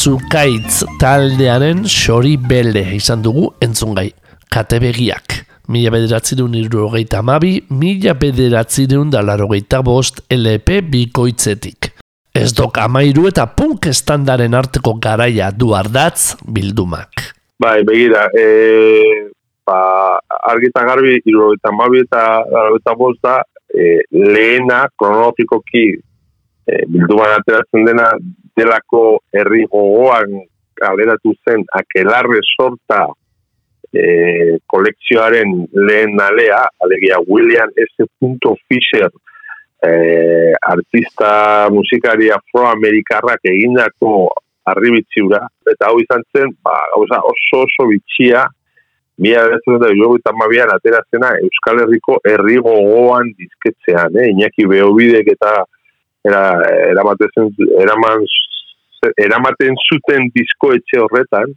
Izukaitz 0.00 0.78
taldearen 0.96 1.82
xori 1.84 2.38
belde 2.50 2.80
izan 2.96 3.20
dugu 3.20 3.50
entzungai. 3.60 4.06
Kate 4.48 4.78
begiak. 4.80 5.34
Mila 5.68 5.92
bederatzireun 5.92 6.54
irurogeita 6.56 7.18
amabi, 7.20 7.58
mila 7.68 8.14
bederatzireun 8.22 9.10
dalarogeita 9.12 9.82
bost 9.84 10.22
LP 10.32 10.80
bikoitzetik. 10.94 11.90
Ez 12.32 12.48
dok 12.56 12.80
amairu 12.80 13.26
eta 13.28 13.44
punk 13.52 13.90
estandaren 13.92 14.56
arteko 14.56 14.96
garaia 15.04 15.50
du 15.52 15.74
ardatz 15.76 16.38
bildumak. 16.48 17.26
Bai, 17.60 17.82
begira, 17.84 18.24
e, 18.32 18.48
ba, 19.68 19.80
argita 20.54 20.86
garbi, 20.88 21.18
irurogeita 21.20 21.74
amabi 21.76 22.06
eta 22.06 22.26
dalarogeita 22.48 22.96
bost 23.04 23.20
da, 23.28 23.42
e, 23.68 23.98
lehena 24.16 24.86
kronologikoki 24.96 25.88
e, 25.92 26.84
bilduman 26.88 27.36
ateratzen 27.36 27.84
dena 27.84 28.14
delako 28.60 29.02
herri 29.32 29.64
gogoan 29.72 30.36
galeratu 30.80 31.34
zen 31.44 31.64
akelarre 31.80 32.40
sorta 32.54 33.06
e, 33.92 34.58
kolekzioaren 34.66 35.66
lehen 35.72 36.20
alea, 36.20 36.62
alegia 36.84 37.18
William 37.26 37.70
S. 37.76 38.06
Fisher, 38.68 39.10
e, 39.82 40.52
artista 40.60 41.68
musikari 41.70 42.30
afroamerikarrak 42.30 43.44
egindako 43.44 44.30
arribitziura, 44.70 45.42
eta 45.72 45.90
hau 45.90 45.98
izan 46.02 46.22
zen, 46.36 46.54
ba, 46.64 46.76
gauza, 46.94 47.20
oso 47.32 47.64
oso 47.66 47.88
bitxia, 47.90 48.46
mila 49.20 49.44
beretzen 49.48 49.80
da, 49.82 49.90
jo 49.96 50.14
eta 50.16 50.32
mabian 50.36 50.70
aterazena 50.72 51.34
Euskal 51.44 51.82
Herriko 51.82 52.20
herri 52.24 52.56
gogoan 52.64 53.32
dizketzean, 53.36 54.16
eh? 54.16 54.30
Iñaki 54.32 54.68
Beobidek 54.68 55.28
eta 55.34 55.58
era, 56.24 56.44
eramaten, 56.92 57.50
eraman, 57.80 58.24
eramaten 59.16 59.76
zuten 59.88 60.28
disko 60.34 60.72
etxe 60.76 61.00
horretan, 61.02 61.54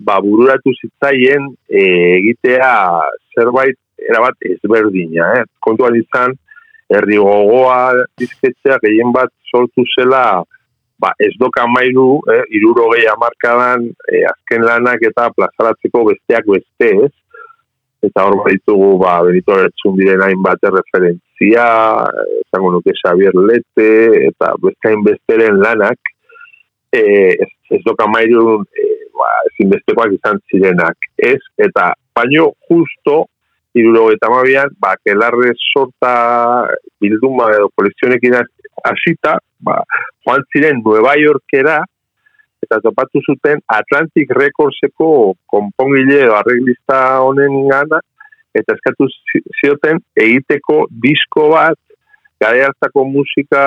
ba, 0.00 0.18
bururatu 0.24 0.72
zitzaien 0.80 1.50
e, 1.68 1.82
egitea 2.18 2.70
zerbait 3.36 3.78
erabat 4.08 4.48
ezberdina. 4.48 5.32
Eh? 5.40 5.44
Kontuan 5.64 5.98
izan, 5.98 6.36
herri 6.90 7.20
gogoa 7.20 7.92
dizketzea 8.18 8.80
gehien 8.82 9.12
bat 9.14 9.30
sortu 9.50 9.84
zela 9.94 10.42
ba, 11.00 11.14
ez 11.18 11.32
doka 11.40 11.64
mairu, 11.70 12.20
eh, 12.32 12.44
iruro 12.56 12.90
amarkadan 13.12 13.88
eh, 14.12 14.24
azken 14.28 14.66
lanak 14.68 15.02
eta 15.08 15.30
plazaratzeko 15.36 16.04
besteak 16.10 16.44
beste 16.46 16.90
ez. 17.06 17.14
Eta 18.04 18.24
hor 18.24 18.38
baditugu, 18.40 18.94
ba, 19.00 19.18
benito 19.26 19.56
ertzun 19.60 19.96
diren 19.98 20.22
hainbat 20.24 20.62
referentzia, 20.72 21.64
esango 22.40 22.70
nuke 22.72 22.94
Xavier 22.96 23.36
Lete, 23.36 23.90
eta 24.30 24.54
besteain 24.62 25.02
besteren 25.04 25.60
lanak, 25.60 25.98
eh, 26.92 27.36
ez, 27.38 27.50
ez 27.70 27.82
doka 27.86 28.06
mairu, 28.10 28.60
eh, 28.76 29.04
ba, 29.16 29.28
ezinbestekoak 29.52 30.16
izan 30.16 30.40
zirenak, 30.50 31.10
ez, 31.16 31.40
eta 31.58 31.92
baino 32.16 32.52
justo, 32.68 33.24
iruro 33.74 34.08
eta 34.14 34.30
mabian, 34.32 34.72
ba, 34.82 34.96
kelarre 35.04 35.52
sorta 35.70 36.12
bilduma 37.00 37.50
edo 37.54 37.70
kolekzionekin 37.78 38.36
hasita, 38.88 39.38
ba, 39.62 39.80
joan 40.26 40.44
ziren 40.52 40.82
Nueva 40.84 41.14
Yorkera, 41.20 41.78
eta 42.64 42.80
topatu 42.84 43.22
zuten 43.24 43.62
Atlantic 43.72 44.32
Recordseko 44.36 45.34
konpongile 45.50 46.24
edo 46.26 46.34
arreglista 46.38 47.20
honen 47.24 47.68
gana, 47.70 48.00
eta 48.56 48.74
eskatu 48.74 49.06
zioten 49.60 50.02
egiteko 50.18 50.84
disko 51.04 51.48
bat, 51.54 51.78
gare 52.40 52.64
hartako 52.64 53.04
musika 53.04 53.62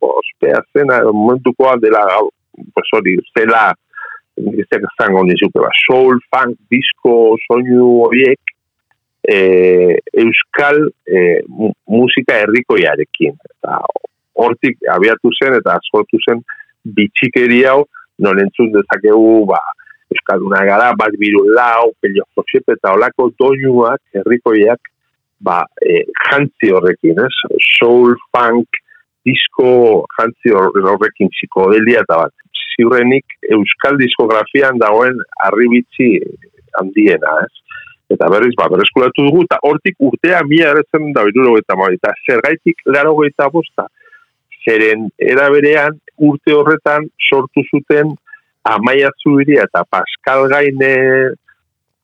ospea 0.00 0.62
zena, 0.76 1.00
momentukoa 1.12 1.76
dela, 1.80 2.04
pues 2.74 2.90
hori, 2.92 3.16
zela, 3.36 3.72
ez 4.36 4.66
zango 5.00 5.24
nizuke, 5.24 5.58
ba, 5.58 5.70
soul, 5.86 6.20
funk, 6.30 6.58
disco, 6.70 7.36
soinu 7.46 7.88
horiek, 8.04 8.52
e, 9.28 9.38
euskal 10.24 10.84
e, 11.06 11.42
musika 11.88 12.38
herrikoiarekin. 12.42 13.34
Eta 13.50 13.80
hortik 14.38 14.78
abiatu 14.94 15.32
zen 15.40 15.58
eta 15.58 15.78
askoltu 15.80 16.20
zen 16.28 16.44
bitxikeri 16.84 17.64
hau, 17.66 17.82
non 18.22 18.38
entzun 18.42 18.70
dezakegu, 18.74 19.46
ba, 19.50 19.58
euskalduna 20.12 20.62
gara, 20.68 20.92
bat 20.96 21.16
biru 21.20 21.44
lau, 21.52 21.90
pelio 22.00 22.24
eta 22.46 22.94
olako 22.94 23.30
doinuak 23.38 24.00
herrikoiak, 24.14 24.80
ba, 25.40 25.62
e, 25.82 26.02
jantzi 26.26 26.72
horrekin, 26.74 27.20
ez? 27.24 27.58
Soul, 27.78 28.16
funk, 28.34 28.80
disco, 29.26 30.04
jantzi 30.16 30.54
horrekin, 30.54 31.30
psikodelia 31.34 32.04
eta 32.06 32.22
bat 32.24 32.34
ziurrenik 32.78 33.38
euskal 33.56 33.98
diskografian 33.98 34.78
dagoen 34.78 35.18
arribitzi 35.48 36.16
handiena, 36.80 37.38
ez? 37.46 37.84
Eta 38.14 38.28
berriz, 38.32 38.54
ba, 38.56 38.70
berreskulatu 38.72 39.26
dugu, 39.26 39.44
eta 39.44 39.58
hortik 39.68 39.98
urtea 40.00 40.40
mila 40.48 40.72
eretzen 40.72 41.10
da 41.12 41.26
iruro 41.28 41.58
eta 41.60 41.76
eta 41.92 42.14
zergaitik 42.24 42.80
laro 42.86 43.12
eta 43.26 43.50
bosta, 43.52 43.88
zeren 44.64 45.08
eraberean 45.18 45.98
urte 46.18 46.54
horretan 46.54 47.08
sortu 47.28 47.64
zuten 47.68 48.14
amaia 48.64 49.10
zubiri 49.22 49.58
eta 49.60 49.84
Pascal 49.88 50.48
Gaine, 50.52 50.94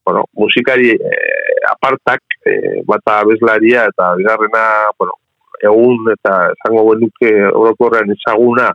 bueno, 0.05 0.25
musikari 0.37 0.90
eh, 0.93 1.59
apartak, 1.71 2.21
eh, 2.47 2.83
bata 2.87 3.23
bezlaria 3.25 3.87
eta 3.90 4.14
bigarrena, 4.19 4.64
bueno, 4.99 5.17
egun 5.62 6.11
eta 6.12 6.35
esango 6.53 6.85
benuke 6.90 7.33
orokorrean 7.51 8.12
ezaguna, 8.12 8.71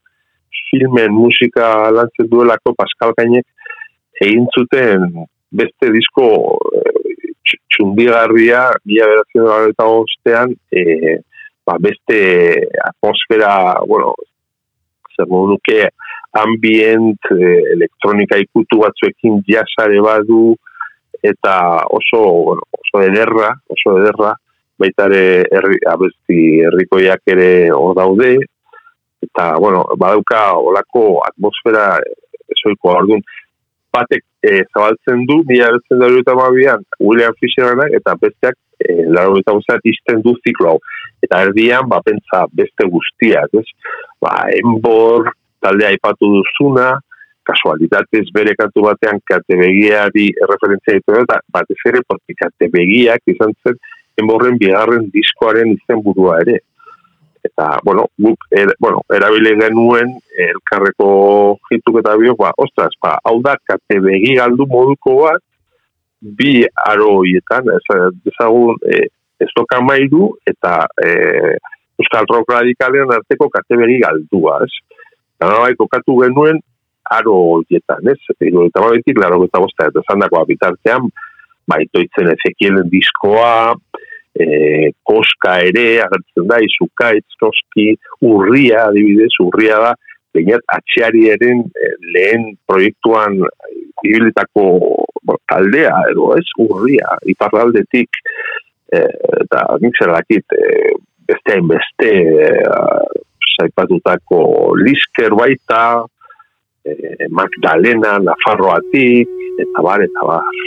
filmen 0.70 1.13
musika 1.13 1.89
lantzen 1.94 2.30
duelako 2.32 2.74
Pascal 2.78 3.13
Gainek 3.18 3.46
egin 4.22 4.48
zuten 4.56 5.06
beste 5.62 5.92
disko 5.94 6.28
e, 6.80 6.84
txundigarria 7.74 8.68
bila 8.86 9.08
beratzen 9.12 9.72
eta 9.72 9.88
ostean 10.02 10.54
e, 10.72 11.18
ba, 11.65 11.78
beste 11.82 12.20
atmosfera 12.86 13.54
bueno, 13.88 14.13
zer 15.15 15.30
moduke 15.32 15.89
ambient 16.44 17.32
e, 17.34 17.54
elektronika 17.76 18.38
ikutu 18.42 18.84
batzuekin 18.84 19.42
jasare 19.48 20.02
badu 20.06 20.56
eta 21.23 21.55
oso, 21.89 22.21
bueno, 22.47 22.62
oso 22.79 23.03
ederra 23.03 23.53
oso 23.69 23.97
ederra 23.99 24.36
baitare 24.79 25.43
herri, 25.51 25.82
abesti 25.91 26.39
herrikoiak 26.67 27.21
ere 27.27 27.49
hor 27.75 27.95
daude 27.97 28.38
eta, 29.25 29.51
bueno, 29.60 29.84
badauka 29.99 30.53
olako 30.55 31.19
atmosfera 31.27 31.97
esoiko 32.55 32.95
orduan 32.95 33.23
batek 33.93 34.23
e, 34.45 34.63
zabaltzen 34.73 35.25
du, 35.29 35.41
mila 35.49 35.69
ertzen 35.73 36.01
da 36.01 36.10
eta 36.21 36.36
mabian, 36.38 36.86
William 37.01 37.36
Fisherana, 37.41 37.89
eta 37.95 38.15
besteak, 38.21 38.58
e, 38.79 39.03
laro 39.10 39.38
eta 39.41 39.55
guztiak 39.58 39.89
izten 39.91 40.23
du 40.25 40.36
ziklo 40.45 40.73
hau. 40.73 40.79
Eta 41.25 41.41
erdian, 41.47 41.88
ba, 41.91 42.01
pentsa 42.05 42.45
beste 42.55 42.88
guztiak, 42.93 43.51
ez? 43.60 43.65
Ba, 44.23 44.34
enbor, 44.55 45.32
talde 45.63 45.88
aipatu 45.89 46.29
duzuna, 46.38 46.93
kasualitatez 47.49 48.25
bere 48.35 48.55
kantu 48.59 48.88
batean 48.88 49.21
kate 49.25 49.57
begiari 49.59 50.29
referentzia 50.53 50.99
ditu 50.99 51.19
eta 51.23 51.41
batez 51.53 51.79
ere, 51.91 52.05
porque 52.07 52.38
kate 52.38 52.71
begiak 52.73 53.25
izan 53.33 53.55
zen, 53.63 53.77
enborren 54.21 54.57
bigarren 54.62 55.07
diskoaren 55.13 55.75
izen 55.77 56.03
burua 56.05 56.39
ere 56.45 56.59
eta, 57.43 57.79
bueno, 57.83 58.07
guk, 58.17 58.45
er, 58.51 58.73
bueno, 58.79 59.01
erabile 59.15 59.55
genuen 59.59 60.15
elkarreko 60.47 61.09
jituk 61.69 61.99
eta 62.01 62.15
biok, 62.19 62.38
ba, 62.39 62.51
ostras, 62.57 62.95
ba, 63.01 63.15
hau 63.23 63.39
da, 63.45 63.55
kate 63.63 63.99
begi 64.03 64.35
galdu 64.38 64.67
moduko 64.69 65.15
bat, 65.23 65.43
bi 66.19 66.65
aro 66.85 67.21
hietan, 67.27 67.69
ezagun, 68.27 68.79
e, 68.83 69.07
ez 69.39 69.49
toka 69.55 69.79
mairu, 69.83 70.33
eta 70.47 70.81
e, 70.99 71.12
Euskal 71.99 72.27
Rock 72.31 72.51
Radikalean 72.55 73.12
arteko 73.15 73.49
kate 73.51 73.79
begi 73.79 73.99
galdua, 74.03 74.59
ez? 74.65 74.99
Eta 75.39 75.53
bai, 75.63 75.73
kokatu 75.79 76.19
genuen, 76.23 76.59
aro 77.03 77.62
hietan, 77.69 78.07
ez? 78.12 78.19
Eta 78.39 78.83
babetik, 78.83 79.17
laro 79.19 79.43
eta 79.45 79.62
bosta, 79.62 79.89
eta 79.89 80.03
zandako 80.12 80.41
abitartean, 80.41 81.09
baitoitzen 81.69 82.31
ezekielen 82.33 82.89
diskoa, 82.91 83.75
e, 84.33 84.91
koska 85.07 85.59
ere, 85.69 85.88
agertzen 86.05 86.47
da, 86.49 86.59
izuka, 86.65 87.12
etzkoski, 87.19 87.91
urria, 88.25 88.88
adibidez, 88.89 89.31
urria 89.43 89.79
da, 89.83 89.93
bainat, 90.35 90.65
atxeari 90.75 91.27
eren 91.33 91.65
e, 91.73 91.91
lehen 92.15 92.49
proiektuan 92.69 93.39
ibilitako 94.05 94.65
taldea, 95.49 95.95
edo 96.12 96.31
ez, 96.38 96.45
urria, 96.62 97.17
iparraldetik, 97.33 98.21
e, 98.93 99.03
eta 99.43 99.65
nik 99.83 99.97
zer 99.99 100.13
dakit, 100.15 100.57
e, 100.57 100.93
beste 101.29 101.57
hain 101.57 101.67
beste, 101.69 102.13
e, 102.45 102.53
zaipatutako 103.59 104.39
lisker 104.79 105.35
baita, 105.35 106.05
e, 106.93 107.30
Magdalena, 107.30 108.17
Nafarroatik, 108.19 109.30
eta 109.60 109.84
bar, 109.86 110.04
eta 110.04 110.28
bar. 110.28 110.60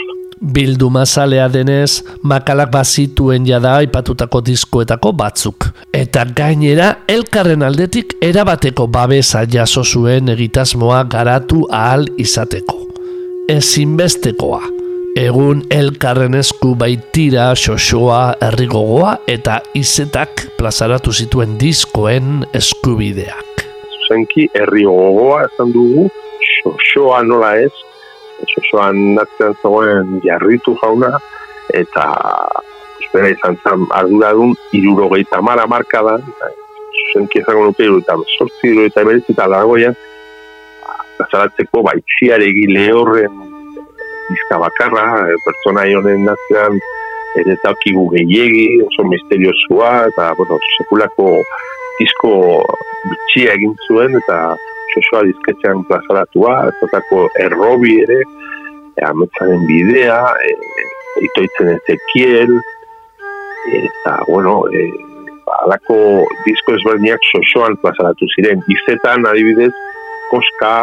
Bildu 0.43 0.89
mazalea 0.91 1.45
denez, 1.47 2.03
makalak 2.27 2.71
bazituen 2.73 3.45
jada 3.47 3.77
aipatutako 3.79 4.41
diskoetako 4.43 5.13
batzuk. 5.15 5.69
Eta 5.95 6.25
gainera, 6.35 6.89
elkarren 7.07 7.63
aldetik 7.63 8.17
erabateko 8.21 8.89
babesa 8.91 9.45
jaso 9.47 9.85
zuen 9.85 10.27
egitasmoa 10.35 11.05
garatu 11.07 11.63
ahal 11.71 12.09
izateko. 12.19 12.81
Ezinbestekoa. 13.55 14.61
Egun 15.19 15.61
elkarren 15.71 16.35
esku 16.35 16.73
baitira 16.75 17.51
xoxoa 17.53 18.33
errigogoa 18.49 19.19
eta 19.29 19.61
izetak 19.77 20.47
plazaratu 20.57 21.13
zituen 21.13 21.55
diskoen 21.61 22.47
eskubideak. 22.51 23.52
Zuzenki, 24.13 24.47
herri 24.53 24.83
gogoa 24.85 25.45
esan 25.47 25.71
dugu, 25.73 26.07
xoxoa 26.61 27.23
nola 27.25 27.55
ez, 27.57 27.71
xoxoan 28.51 29.15
natzean 29.15 29.55
zegoen 29.61 30.19
jarritu 30.25 30.75
jauna, 30.81 31.17
eta 31.73 32.03
espera 33.01 33.31
izan 33.33 33.57
zen 33.63 33.87
arduradun 33.89 34.53
irurogeita 34.73 35.41
mara 35.41 35.65
marka 35.65 36.03
da, 36.05 36.17
zuzenki 36.93 37.41
ezango 37.41 37.65
nuke 37.71 37.89
eta 37.89 38.17
sortzi 38.37 38.69
iru 38.69 38.85
eta 38.85 39.01
emeritzi 39.01 39.33
lagoia, 39.37 39.93
plazaratzeko 41.17 41.81
baitziaregi 41.81 42.67
lehorren 42.69 43.33
bizka 44.29 44.59
bakarra, 44.59 45.25
pertsona 45.45 45.89
honen 45.97 46.25
natzean 46.25 46.77
ere 47.41 47.57
daukigu 47.63 48.09
gehiegi, 48.13 48.81
oso 48.85 49.03
misteriosua, 49.09 50.05
eta, 50.11 50.33
bueno, 50.37 50.59
sekulako 50.77 51.41
disko 51.99 52.33
bitxia 53.09 53.55
egin 53.57 53.75
zuen, 53.87 54.17
eta 54.21 54.39
xoxoa 54.93 55.23
dizketxean 55.29 55.85
plazaratua, 55.89 56.55
ezotako 56.73 57.27
errobi 57.45 57.97
ere, 58.03 58.19
e, 58.95 59.05
ametzaren 59.07 59.65
bidea, 59.69 60.19
e, 60.47 60.53
itoitzen 61.27 61.73
ezekiel, 61.77 62.53
eta, 63.79 64.19
bueno, 64.27 64.61
e, 64.73 64.85
alako 65.63 65.97
disko 66.47 66.77
ezberdinak 66.77 67.25
xoxoan 67.31 67.77
plazaratu 67.81 68.27
ziren. 68.35 68.63
Izetan, 68.71 69.27
adibidez, 69.29 69.73
koska, 70.31 70.73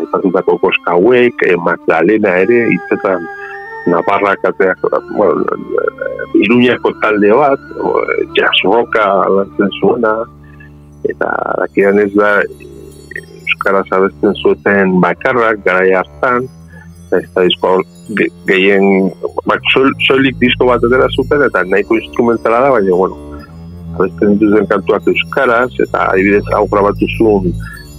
aipatutako 0.00 0.56
koska 0.62 0.96
hauek, 0.96 1.44
eh, 1.46 1.56
Magdalena 1.56 2.36
ere, 2.44 2.62
izetan 2.76 3.26
Navarra 3.86 4.36
kateak, 4.42 4.78
bueno, 5.16 5.40
eh, 5.40 6.38
iruñako 6.44 6.92
talde 7.00 7.32
bat, 7.32 7.60
eh, 7.60 8.26
jazz 8.36 8.58
rocka 8.64 9.04
lantzen 9.28 9.70
zuena, 9.80 10.14
eta 11.08 11.30
dakidan 11.62 11.98
ez 11.98 12.12
da, 12.14 12.42
Euskara 13.40 13.82
zabesten 13.90 14.34
zuten 14.42 15.00
bakarrak, 15.00 15.64
garai 15.64 15.92
hartan, 15.92 16.46
ez 17.12 17.26
da 17.34 17.42
disko 17.42 17.80
gehien, 18.46 19.10
bak, 19.46 19.64
soilik 19.74 20.36
disko 20.40 20.68
bat 20.68 20.84
edera 20.86 21.08
zuten, 21.16 21.42
eta 21.48 21.64
nahiko 21.64 21.98
instrumentala 21.98 22.62
da, 22.66 22.70
baina, 22.76 22.94
bueno, 23.02 23.18
abesten 23.98 24.38
dituzen 24.38 24.68
kantuak 24.70 25.08
Euskaraz, 25.12 25.72
eta 25.82 26.06
adibidez 26.12 26.44
hau 26.54 26.66
grabatu 26.72 27.08
zuen, 27.16 27.50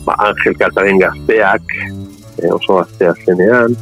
ba, 0.06 0.16
Angel 0.30 0.58
Kataren 0.62 1.02
gazteak, 1.02 1.76
e, 2.40 2.50
oso 2.54 2.80
gaztea 2.80 3.14
zenean, 3.26 3.76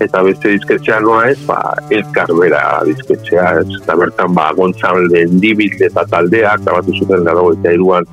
eta 0.00 0.22
beste 0.24 0.54
dizketxea 0.54 1.00
noa 1.04 1.26
ez, 1.30 1.38
ba, 1.46 1.58
elkar 1.90 2.32
bera 2.38 2.62
dizketxea, 2.86 3.48
ez, 3.60 3.68
eta 3.82 3.96
bertan, 3.98 4.32
ba, 4.36 4.50
gontzan 4.56 5.08
lehen 5.12 5.40
dibil 5.42 5.74
eta 5.80 6.06
taldeak, 6.12 6.64
abatu 6.66 6.96
zuten 7.00 7.24
gara 7.28 7.44
eta 7.52 7.74
iruan, 7.76 8.08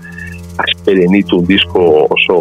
asperen 0.60 1.16
ditu 1.16 1.42
disko 1.48 2.06
oso, 2.10 2.40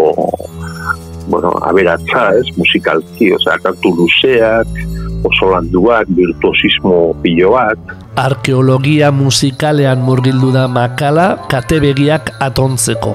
bueno, 1.29 1.53
aberatza, 1.69 2.31
ez, 2.41 2.47
musikalki, 2.57 3.33
osea, 3.37 3.59
kantu 3.63 3.95
luzeak, 4.01 4.85
oso 5.29 5.53
landuak, 5.53 6.11
virtuosismo 6.17 7.15
pilo 7.23 7.55
bat. 7.57 7.97
Arkeologia 8.19 9.13
musikalean 9.15 10.03
murgildu 10.03 10.51
da 10.55 10.67
makala 10.67 11.35
katebegiak 11.51 12.33
atontzeko 12.43 13.15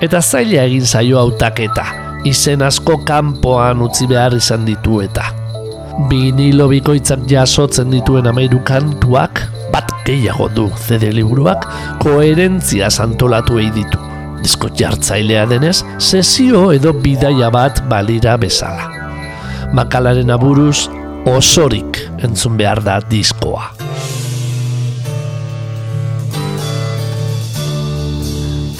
eta 0.00 0.20
zaila 0.20 0.66
egin 0.68 0.84
zaio 0.84 1.18
hautaketa, 1.18 1.86
izen 2.28 2.62
asko 2.66 2.98
kanpoan 3.08 3.82
utzi 3.86 4.08
behar 4.10 4.36
izan 4.36 4.66
ditu 4.68 5.00
eta. 5.04 5.45
Vinilo 5.96 6.66
bikoitzak 6.68 7.22
jasotzen 7.24 7.88
dituen 7.88 8.26
amairu 8.28 8.58
kantuak, 8.68 9.40
bat 9.72 9.94
gehiago 10.04 10.50
du 10.52 10.66
zede 10.76 11.08
liburuak, 11.16 11.64
koherentzia 12.02 12.90
santolatu 12.92 13.56
egin 13.62 13.78
ditu. 13.80 14.02
Disko 14.44 14.68
jartzailea 14.76 15.46
denez, 15.48 15.80
sesio 15.96 16.68
edo 16.76 16.92
bidaia 16.92 17.48
bat 17.50 17.80
balira 17.88 18.36
bezala. 18.36 18.90
Makalaren 19.72 20.30
aburuz, 20.30 20.86
osorik 21.32 22.04
entzun 22.22 22.60
behar 22.60 22.84
da 22.84 23.00
diskoa. 23.00 23.72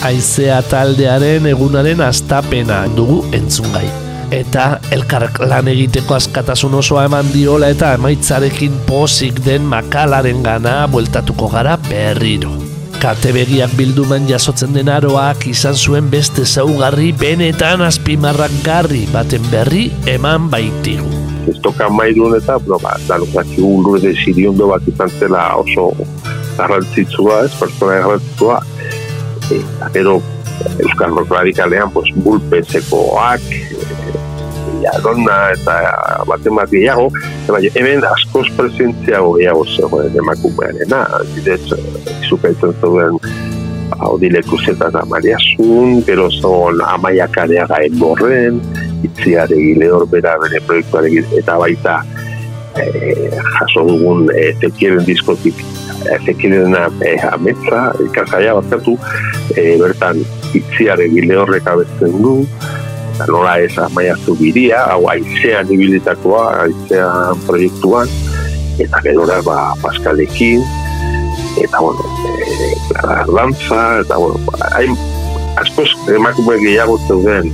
Aizea 0.07 0.61
taldearen 0.71 1.49
egunaren 1.51 2.05
astapena 2.05 2.85
dugu 2.95 3.25
entzungai. 3.35 4.06
Eta 4.35 4.81
elkarrak 4.91 5.39
lan 5.47 5.69
egiteko 5.71 6.17
askatasun 6.17 6.75
osoa 6.75 7.05
eman 7.07 7.29
diola 7.31 7.69
eta 7.71 7.93
emaitzarekin 7.95 8.75
pozik 8.89 9.39
den 9.45 9.69
makalaren 9.71 10.43
gana 10.43 10.87
bueltatuko 10.91 11.49
gara 11.53 11.77
berriro. 11.89 12.51
Katebegiak 12.99 13.77
bilduman 13.79 14.27
jasotzen 14.27 14.75
den 14.75 14.89
aroak 14.91 15.47
izan 15.47 15.77
zuen 15.77 16.11
beste 16.11 16.47
zaugarri 16.47 17.13
benetan 17.13 17.85
azpimarrak 17.87 18.55
garri 18.65 19.05
baten 19.13 19.47
berri 19.53 19.91
eman 20.11 20.51
baitigu. 20.51 21.07
Ez 21.47 21.59
toka 21.63 21.87
maidun 21.89 22.35
eta, 22.35 22.59
bueno, 22.59 22.81
ba, 22.83 22.97
danukak 23.07 23.53
igun 23.55 24.01
de 24.03 24.15
ziriondo 24.25 24.73
bat 24.73 24.89
izan 24.91 25.13
zela 25.21 25.45
oso 25.61 25.93
garrantzitsua, 26.57 27.45
ez, 27.47 27.53
pertsona 27.61 28.01
garrantzitsua, 28.01 28.63
eta 29.53 29.93
Euskal 30.83 31.17
Rock 31.17 31.31
Radikalean 31.31 31.91
pues, 31.95 32.11
bulpezekoak 32.25 33.41
jadona 34.83 35.37
eta 35.55 35.77
baten 36.29 36.57
bat 36.59 36.71
gehiago. 36.71 37.09
Baina 37.49 37.73
hemen 37.79 38.05
askoz 38.11 38.47
presentziago 38.59 39.35
gehiago 39.39 39.65
zegoen 39.75 40.17
emakumearena. 40.23 41.03
Bidez, 41.35 41.63
izukaitzen 42.23 42.75
zeuden 42.81 43.21
Odileko 44.07 44.59
zeta 44.67 44.91
da 44.91 45.05
Mariasun, 45.09 46.03
gero 46.07 46.27
zon 46.41 46.83
amaiak 46.85 47.39
areaga 47.39 47.79
enborren, 47.87 48.59
itziare 49.07 49.57
gile 49.57 49.89
bera 50.11 50.35
bere 50.43 50.61
proiektuare 50.67 51.13
eta 51.39 51.57
baita 51.63 51.95
eh, 52.83 53.31
jaso 53.61 53.87
dugun 53.89 54.27
eh, 54.35 54.53
tekieren 54.61 55.07
diskotik 55.07 55.63
zekirena 56.25 56.91
e, 57.01 57.17
ametza, 57.33 57.93
ikasaia 58.05 58.55
batzatu, 58.55 58.97
e, 59.57 59.77
bertan 59.81 60.23
itziare 60.55 61.09
gile 61.13 61.37
horrek 61.41 61.67
abetzen 61.71 62.17
du, 62.23 62.37
eta 63.15 63.27
nola 63.33 63.57
ez 63.65 63.73
amaiaztu 63.81 64.37
bidia, 64.39 64.83
hau 64.93 65.07
aizean 65.11 65.71
ibilitakoa, 65.73 66.45
aizean 66.67 67.41
proiektuan, 67.47 68.11
eta 68.83 69.01
gero 69.05 69.27
ba, 69.47 69.75
Paskalekin, 69.83 70.65
eta 71.63 71.81
bueno, 71.81 72.05
e, 72.29 72.73
lanza, 73.33 74.01
eta 74.03 74.19
bueno, 74.21 74.41
hain, 74.73 74.97
askoz 75.57 75.89
emakume 76.13 76.59
gehiago 76.61 76.99
zeuden, 77.09 77.53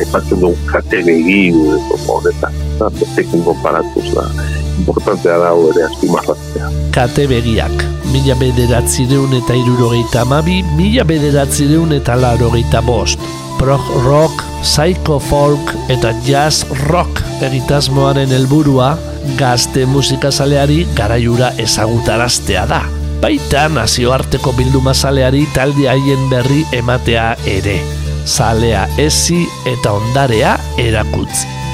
aipatzen 0.00 0.40
dugu 0.40 0.56
kate 0.70 1.02
begin, 1.06 1.62
eta, 2.30 2.50
eta, 2.74 2.90
betekin 2.98 3.46
konparatuz 3.46 4.08
da, 4.14 4.26
importantea 4.78 5.38
da 5.38 5.52
ere 5.70 5.84
azpimarratzea. 5.88 6.70
Kate 6.94 7.26
begiak, 7.30 7.84
mila 8.12 8.36
bederatzireun 8.40 9.34
eta 9.40 9.56
irurogeita 9.56 10.22
amabi, 10.24 10.62
mila 10.76 11.04
bederatzireun 11.08 11.92
eta 11.96 12.16
larogeita 12.20 12.82
bost. 12.86 13.20
Prog 13.56 13.84
rock, 14.04 14.44
psycho 14.62 15.18
folk 15.18 15.72
eta 15.92 16.12
jazz 16.26 16.64
rock 16.88 17.22
egitasmoaren 17.46 18.32
helburua 18.32 18.94
gazte 19.38 19.86
musikazaleari 19.88 20.84
garaiura 20.96 21.50
ezagutaraztea 21.62 22.66
da. 22.68 22.82
Baita 23.20 23.66
nazioarteko 23.72 24.52
bilduma 24.58 24.94
zaleari 24.94 25.46
talde 25.54 25.88
haien 25.88 26.28
berri 26.30 26.64
ematea 26.76 27.30
ere. 27.48 27.78
Zalea 28.26 28.86
ezi 29.00 29.46
eta 29.72 29.96
ondarea 29.96 30.58
erakutzi. 30.82 31.65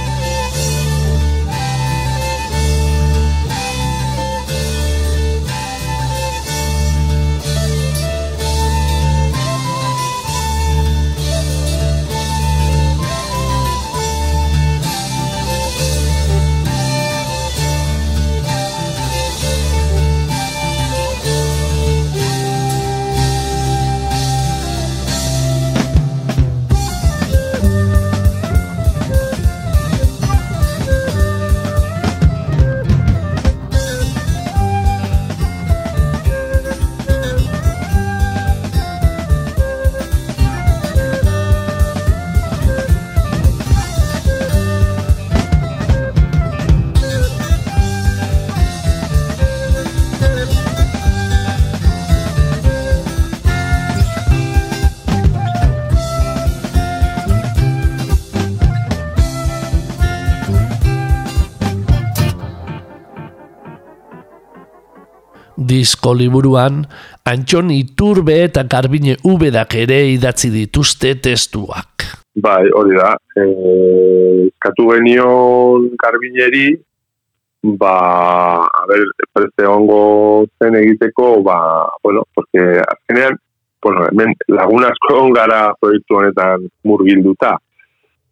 Disko 65.73 66.13
liburuan, 66.17 66.85
Antxon 67.25 67.71
Iturbe 67.73 68.37
eta 68.45 68.65
Garbine 68.69 69.17
Ubedak 69.29 69.77
ere 69.81 70.03
idatzi 70.13 70.51
dituzte 70.53 71.15
testuak. 71.25 72.09
Bai, 72.45 72.65
hori 72.73 72.97
da. 72.97 73.13
E, 73.37 73.45
katu 74.63 74.89
genion 74.91 75.89
Garbineri, 76.01 76.67
ba, 77.81 77.95
a 78.67 78.85
ber, 78.89 79.05
preste 79.33 79.69
ongo 79.69 80.03
zen 80.59 80.77
egiteko, 80.81 81.35
ba, 81.45 81.59
bueno, 82.03 82.25
porque 82.35 82.81
azkenean, 82.81 83.37
bueno, 83.83 84.07
hemen 84.11 84.35
lagun 84.49 84.89
asko 84.89 85.27
gara 85.37 85.63
proiektu 85.81 86.21
honetan 86.21 86.69
murgilduta. 86.89 87.57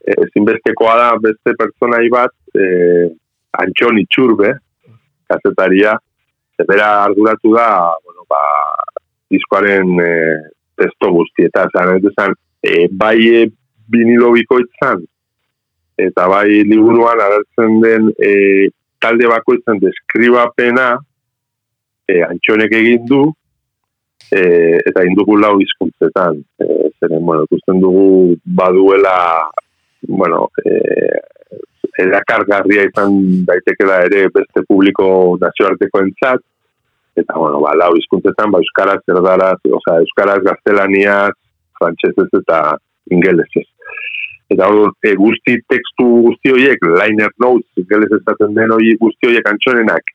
E, 0.01 0.17
zinbestekoa 0.33 0.97
da 0.97 1.11
beste 1.21 1.57
pertsonai 1.57 2.07
bat, 2.13 2.37
e, 2.57 3.09
Antxon 3.61 3.99
Itxurbe, 4.01 4.55
kazetaria, 5.31 5.99
zebera 6.61 7.05
arduratu 7.05 7.55
da, 7.55 7.71
bueno, 8.05 8.27
ba, 8.29 8.43
diskoaren 9.33 9.97
e, 10.05 10.11
testo 10.77 11.11
guzti, 11.15 11.47
eta 11.49 11.67
zan, 11.73 12.01
zan, 12.17 12.37
e, 12.63 12.89
bai 12.93 13.17
e, 13.29 13.47
vinilo 13.91 14.33
bikoitzan, 14.37 15.05
eta 16.01 16.27
bai 16.29 16.63
liburuan 16.69 17.21
agertzen 17.25 17.81
den 17.85 18.11
e, 18.21 18.33
talde 19.01 19.29
bakoitzen 19.31 19.81
deskribapena 19.83 20.93
e, 22.09 22.21
antxonek 22.27 22.77
egin 22.77 23.07
du, 23.09 23.23
e, 24.31 24.43
eta 24.85 25.05
indugu 25.09 25.39
lau 25.41 25.57
izkuntzetan. 25.63 26.41
E, 26.61 26.93
zeren, 27.01 27.25
bueno, 27.25 27.47
ikusten 27.49 27.81
dugu 27.83 28.37
baduela, 28.45 29.17
bueno, 30.09 30.49
e, 30.65 30.77
erakargarria 32.01 32.87
izan 32.89 33.17
daitekela 33.49 34.01
ere 34.07 34.29
beste 34.35 34.63
publiko 34.69 35.37
nazioarteko 35.41 36.05
entzat, 36.07 36.43
eta, 37.23 37.37
bueno, 37.39 37.61
ba, 37.65 37.75
lau 37.79 37.93
izkuntzetan, 37.99 38.51
ba, 38.53 38.61
euskaraz, 38.65 39.01
erdaraz, 39.15 39.59
oza, 39.79 39.99
euskaraz, 40.05 40.41
gaztelaniaz, 40.47 41.35
frantsesez 41.79 42.29
eta 42.41 42.61
ingelesez. 43.15 43.67
Eta 44.51 44.67
hor, 44.67 44.95
e, 45.07 45.15
guzti 45.19 45.59
tekstu 45.71 46.07
guzti 46.27 46.53
horiek, 46.55 46.83
liner 47.01 47.31
notes, 47.43 47.69
ingelez 47.81 48.11
ezaten 48.19 48.57
den 48.57 48.75
hori 48.75 48.97
guzti 49.03 49.31
horiek 49.31 49.47
antxonenak, 49.53 50.13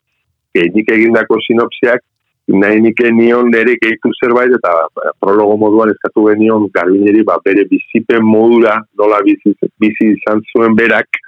e, 0.56 0.68
nik 0.76 0.92
egindako 0.98 1.40
sinopsiak, 1.48 2.04
nahi 2.62 2.82
nik 2.84 3.00
nion 3.16 3.50
nire 3.50 3.78
gehitu 3.82 4.12
zerbait, 4.20 4.54
eta 4.60 4.74
ba, 4.98 5.14
prologo 5.24 5.56
moduan 5.64 5.94
eskatu 5.94 6.28
genion 6.30 6.68
garbineri, 6.76 7.24
ba, 7.26 7.40
bere 7.46 7.66
bizipen 7.72 8.26
modura, 8.26 8.78
nola 9.00 9.22
bizi, 9.26 9.56
bizi 9.82 10.12
izan 10.18 10.44
zuen 10.52 10.76
berak, 10.78 11.24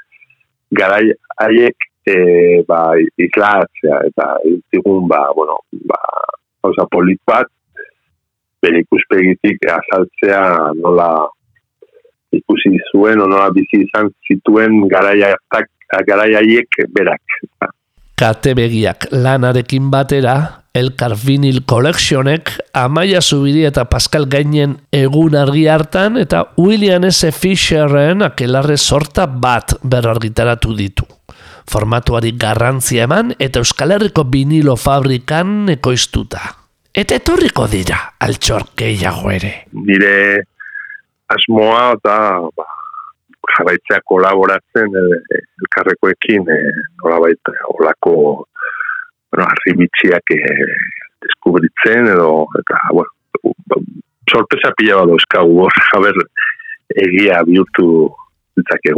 garai 0.75 1.05
haiek 1.41 1.87
e, 2.07 2.63
ba, 2.67 2.81
islatzea, 3.19 4.01
eta 4.09 4.27
zigun, 4.71 5.07
ba, 5.11 5.27
bueno, 5.35 5.59
ba, 5.89 5.99
hauza, 6.63 6.87
polit 6.91 7.19
bat, 7.27 7.49
bere 8.63 8.83
ikuspegitik 8.85 9.67
azaltzea 9.71 10.43
nola 10.81 11.09
ikusi 12.35 12.73
zuen, 12.91 13.19
nola 13.21 13.49
bizi 13.55 13.83
izan 13.85 14.09
zituen 14.27 14.85
garaiaiek 14.91 16.79
berak. 16.95 17.41
Kate 18.17 18.55
begiak 18.57 19.11
lanarekin 19.13 19.91
batera, 19.93 20.37
Elkar 20.77 21.15
Vinyl 21.17 21.63
Collectionek 21.65 22.51
Amaia 22.73 23.21
Zubiri 23.21 23.63
eta 23.65 23.87
Pascal 23.89 24.27
Gainen 24.29 24.75
egun 24.93 25.37
argi 25.37 25.65
hartan 25.73 26.19
eta 26.21 26.43
William 26.61 27.05
S. 27.09 27.31
Fisherren 27.33 28.25
akelarre 28.25 28.77
sorta 28.77 29.25
bat 29.25 29.77
berargitaratu 29.81 30.75
ditu. 30.77 31.07
Formatuari 31.67 32.31
garrantzia 32.39 33.07
eman 33.07 33.33
eta 33.43 33.59
Euskal 33.59 33.91
Herriko 33.95 34.23
vinilo 34.31 34.77
fabrikan 34.79 35.69
ekoiztuta. 35.73 36.39
Eta 36.95 37.17
etorriko 37.19 37.67
dira 37.69 37.97
altxor 38.23 38.69
gehiago 38.79 39.31
ere. 39.31 39.53
Nire 39.73 40.43
asmoa 41.33 41.93
eta 41.97 42.15
ba, 42.55 42.67
jarraitzea 43.53 43.99
kolaboratzen 44.07 44.95
e, 44.95 45.05
elkarrekoekin 45.61 46.47
e, 46.49 46.61
nola 47.03 47.19
baita 47.27 47.53
olako 47.75 48.15
bueno, 49.31 49.45
arribitziak 49.45 50.35
eh, 50.35 50.73
deskubritzen 51.25 52.07
edo, 52.07 52.45
eta, 52.59 52.79
bueno, 52.93 53.09
sorpresa 54.31 54.71
pila 54.77 55.01
bat 55.01 55.13
euskagu 55.15 55.63
hor, 55.65 55.79
jaber, 55.91 56.19
egia 57.05 57.43
bihurtu 57.47 57.87
ditzak 58.57 58.91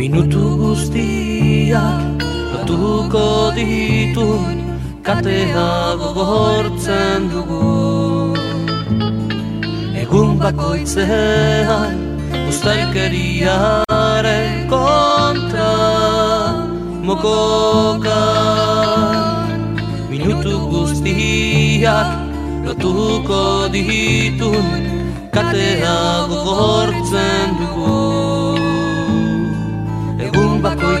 Minutu 0.00 0.56
guztiak 0.56 2.24
lotuko 2.52 3.52
ditu 3.52 4.40
katea 5.04 5.92
gogortzen 6.00 7.28
dugu. 7.28 8.32
Egun 10.02 10.40
bakoitzean 10.40 11.92
ustelkeriaren 12.48 14.72
kontra 14.72 15.76
mokoka. 17.04 18.24
Minutu 20.08 20.56
guztiak 20.72 22.08
lotuko 22.64 23.68
ditun 23.76 24.64
katea 25.28 26.24
gogortzen 26.32 27.48
dugu 27.60 28.39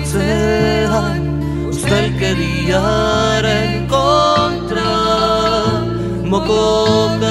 bakoitzean 0.00 1.20
ustelkeriaren 1.68 3.88
kontra 3.88 4.92
mokoka 6.30 7.29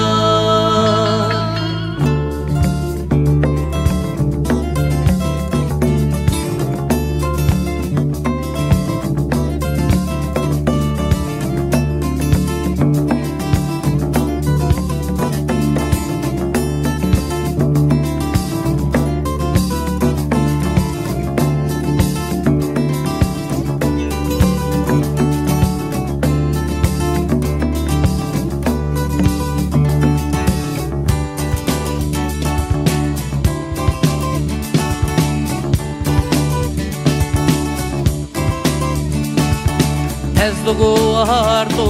dugu 40.70 40.96
hartu 41.30 41.88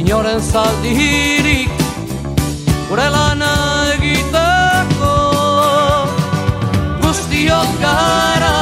inoren 0.00 0.40
zaldirik 0.52 1.70
gure 2.88 3.06
lana 3.14 3.52
egiteko. 3.94 5.12
Guztiok 7.02 7.70
gara 7.84 8.58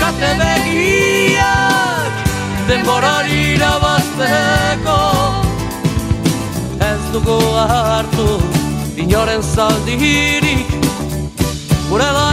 kate 0.00 0.30
begiak 0.42 2.12
denborari 2.68 3.40
irabazteko. 3.56 5.00
Ez 6.90 7.02
dugu 7.14 7.40
hartu 7.74 8.28
inoren 9.06 9.42
zaldirik 9.54 10.68
gure 11.90 12.10
lana 12.18 12.29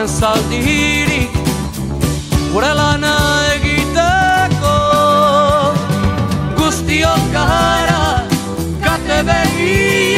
inoren 0.00 0.08
zaldirik 0.08 1.32
gure 2.52 2.72
lana 2.74 3.16
egiteko. 3.54 4.76
Guztiok 6.56 7.20
gara 7.32 8.24
kate 8.80 9.18
begi 9.28 10.16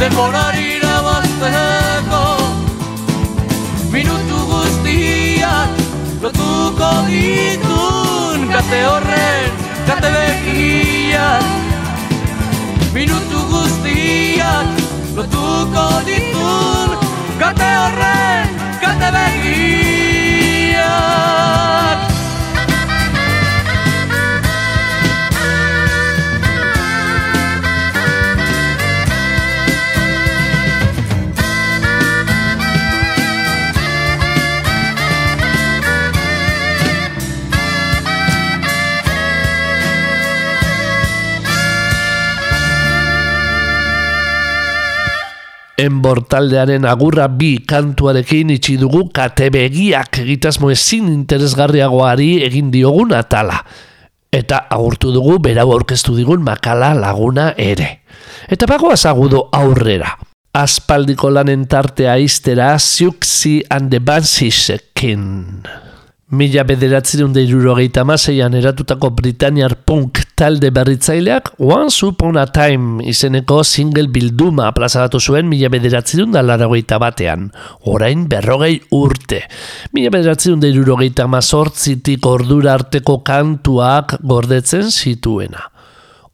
denborari 0.00 0.80
Minutu 3.92 4.38
guztiak 4.50 5.70
lotuko 6.22 6.92
ditun 7.06 8.48
Kate 8.52 8.80
horren, 8.88 9.50
kate 9.86 10.08
begiak. 10.14 11.44
Minutu 12.94 13.38
guztiak 13.52 14.66
lotuko 15.16 15.86
ditun 16.08 16.81
Kate 17.42 17.70
horren, 17.74 18.46
kate 18.78 19.08
begiak 19.14 20.82
Enbor 45.82 46.20
taldearen 46.30 46.84
agurra 46.86 47.24
bi 47.26 47.56
kantuarekin 47.66 48.52
itxi 48.54 48.76
dugu 48.78 49.08
katebegiak 49.10 50.20
egitasmo 50.22 50.70
ezin 50.70 51.08
interesgarriagoari 51.10 52.44
egin 52.46 52.68
diogun 52.70 53.14
atala. 53.18 53.56
Eta 54.32 54.60
agurtu 54.70 55.10
dugu 55.10 55.40
berau 55.42 55.72
aurkeztu 55.74 56.14
digun 56.14 56.44
makala 56.46 56.92
laguna 56.94 57.50
ere. 57.58 57.88
Eta 58.46 58.68
bagoaz 58.70 59.02
agudo 59.10 59.48
aurrera. 59.58 60.14
Aspaldiko 60.54 61.32
lanen 61.32 61.66
tartea 61.66 62.14
iztera 62.20 62.76
Siuxi 62.78 63.62
and 63.70 63.90
the 63.90 63.98
Bansissekin. 63.98 65.64
Mila 66.32 66.62
bederatzerun 66.64 67.34
deirurogeita 67.34 68.06
maseian 68.08 68.54
eratutako 68.54 69.10
Britanniar 69.18 69.74
punk 69.84 70.21
talde 70.36 70.70
berritzaileak 70.74 71.52
Once 71.58 72.06
Upon 72.06 72.36
a 72.36 72.46
Time 72.46 73.04
izeneko 73.08 73.62
single 73.64 74.08
bilduma 74.12 74.70
plazaratu 74.74 75.20
zuen 75.20 75.48
mila 75.50 75.70
bederatzerun 75.72 76.32
da 76.34 76.42
laragoita 76.42 76.98
batean. 77.02 77.50
Orain 77.92 78.26
berrogei 78.30 78.80
urte. 78.96 79.42
Mila 79.92 80.12
bederatzerun 80.14 80.62
deirurogeita 80.64 81.28
mazortzitik 81.30 82.26
ordura 82.26 82.74
arteko 82.78 83.20
kantuak 83.26 84.18
gordetzen 84.22 84.90
zituena. 84.90 85.68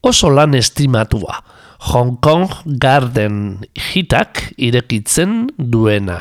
Oso 0.02 0.30
lan 0.30 0.54
estimatua. 0.54 1.42
Hong 1.92 2.16
Kong 2.20 2.50
Garden 2.66 3.60
hitak 3.74 4.52
irekitzen 4.56 5.46
duena. 5.58 6.18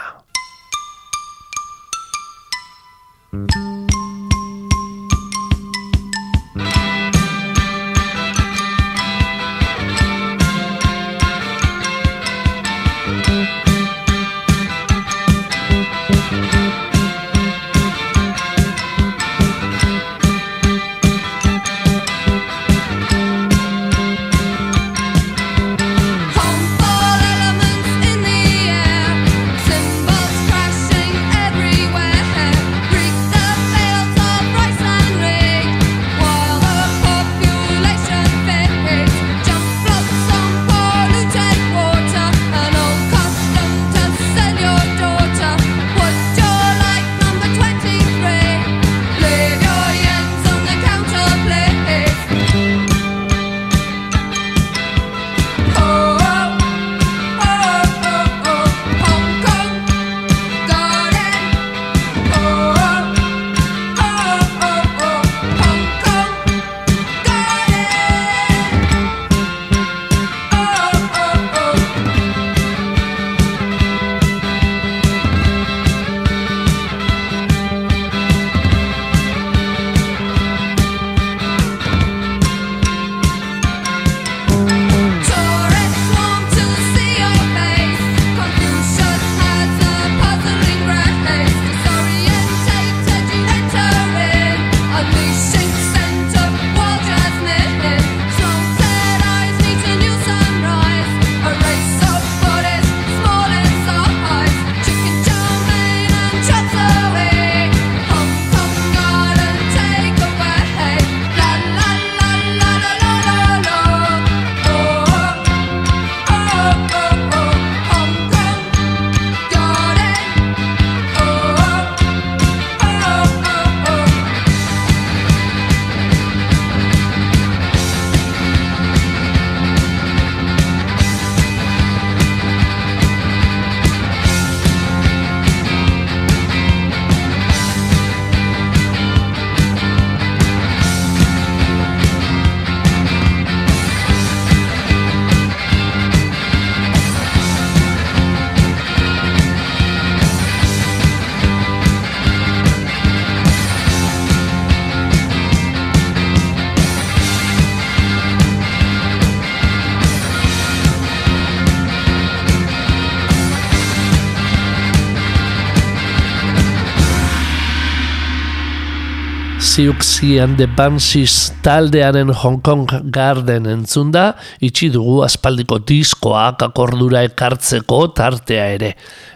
Siuxi 169.77 170.39
and 170.41 170.57
the 170.57 170.65
Banshees 170.65 171.53
taldearen 171.61 172.31
Hong 172.33 172.61
Kong 172.65 172.87
Garden 173.13 173.67
entzunda, 173.69 174.31
itxi 174.57 174.87
dugu 174.89 175.19
aspaldiko 175.21 175.77
diskoak 175.85 176.63
akordura 176.65 177.19
ekartzeko 177.27 177.99
tartea 178.17 178.63
ere. 178.73 178.87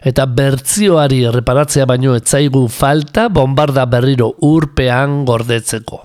Eta 0.02 0.26
bertzioari 0.26 1.20
erreparatzea 1.30 1.86
baino 1.86 2.16
etzaigu 2.18 2.64
falta 2.74 3.28
bombarda 3.30 3.84
berriro 3.86 4.32
urpean 4.48 5.20
gordetzeko. 5.30 6.00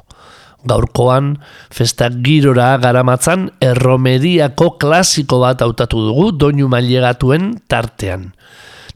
Gaurkoan, 0.68 1.30
festak 1.72 2.18
girora 2.26 2.74
garamatzan 2.82 3.47
erromeriako 3.64 4.74
klasiko 4.76 5.39
bat 5.47 5.64
hautatu 5.64 6.03
dugu 6.11 6.26
doinu 6.37 6.68
mailegatuen 6.68 7.55
tartean. 7.72 8.34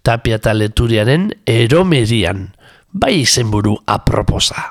Tapia 0.05 0.37
eta 0.37 0.53
leturiaren 0.53 1.31
eromerian, 1.49 2.51
bai 2.93 3.23
izenburu 3.23 3.79
aproposa. 3.89 4.69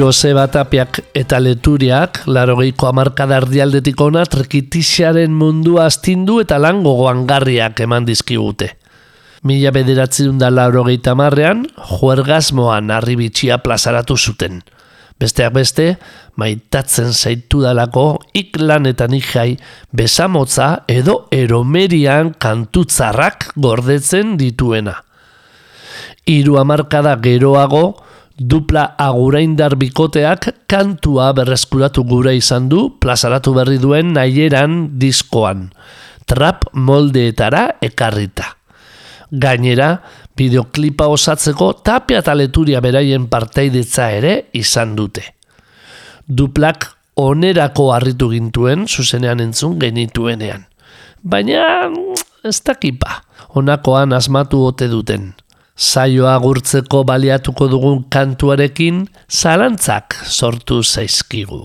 Joseba 0.00 0.46
Tapiak 0.48 1.02
eta 1.12 1.36
Leturiak, 1.44 2.22
larogeiko 2.24 2.86
amarkada 2.88 3.36
erdialdetik 3.42 4.00
ona 4.00 4.22
trekitixaren 4.24 5.34
mundua 5.36 5.90
astindu 5.90 6.38
eta 6.40 6.56
lan 6.56 6.80
gogoangarriak 6.86 7.82
eman 7.84 8.06
dizkigute. 8.08 8.70
Mila 9.44 9.74
bederatzen 9.76 10.40
da 10.40 10.48
laurogeita 10.48 11.12
marrean, 11.20 11.66
juergasmoan 11.98 12.88
arribitxia 12.96 13.60
plazaratu 13.60 14.16
zuten. 14.16 14.62
Besteak 15.20 15.52
beste, 15.52 15.90
maitatzen 16.40 17.12
zaitu 17.12 17.60
dalako 17.60 18.22
iklan 18.32 18.88
eta 18.88 19.04
nijai 19.04 19.58
besamotza 19.92 20.86
edo 20.88 21.26
eromerian 21.28 22.32
kantutzarrak 22.40 23.50
gordetzen 23.52 24.38
dituena. 24.40 25.02
Hiru 26.24 26.56
hamarkada 26.56 27.18
geroago, 27.20 27.98
dupla 28.40 28.96
aguraindar 28.96 29.76
bikoteak 29.76 30.64
kantua 30.64 31.34
berreskuratu 31.36 32.06
gura 32.08 32.32
izan 32.32 32.70
du 32.72 32.96
plazaratu 32.96 33.52
berri 33.52 33.76
duen 33.76 34.14
nahieran 34.16 34.96
diskoan, 34.96 35.68
trap 36.24 36.64
moldeetara 36.72 37.76
ekarrita. 37.84 38.56
Gainera, 39.30 40.00
bideoklipa 40.34 41.06
osatzeko 41.12 41.74
tapia 41.84 42.24
eta 42.24 42.32
leturia 42.34 42.80
beraien 42.80 43.28
parteidetza 43.28 44.08
ere 44.16 44.48
izan 44.56 44.96
dute. 44.96 45.22
Duplak 46.26 46.88
onerako 47.20 47.90
harritu 47.92 48.30
gintuen 48.32 48.88
zuzenean 48.88 49.44
entzun 49.44 49.76
genituenean. 49.78 50.64
Baina 51.22 51.92
ez 52.42 52.56
dakipa, 52.64 53.20
honakoan 53.52 54.16
asmatu 54.16 54.64
ote 54.64 54.88
duten. 54.88 55.34
Saioa 55.80 56.34
gurtzeko 56.44 56.98
baliatuko 57.08 57.66
dugun 57.72 58.02
kantuarekin 58.12 58.98
zalantzak 59.32 60.12
sortu 60.28 60.82
zaizkigu. 60.84 61.62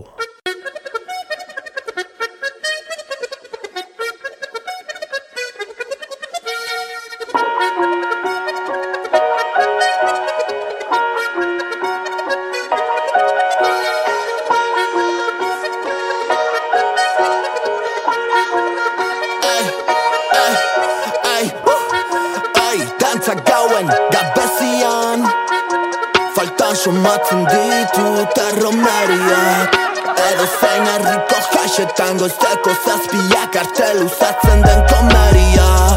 Somatzen 26.86 27.46
ditut 27.50 28.38
erromeriak 28.42 29.78
Edo 30.26 30.46
zein 30.60 30.86
herriko 30.92 31.40
jasetan 31.48 32.22
goizeko 32.22 32.78
zazpiak 32.86 33.58
arte 33.64 33.92
luzatzen 34.02 34.66
den 34.68 34.84
komeria 34.92 35.95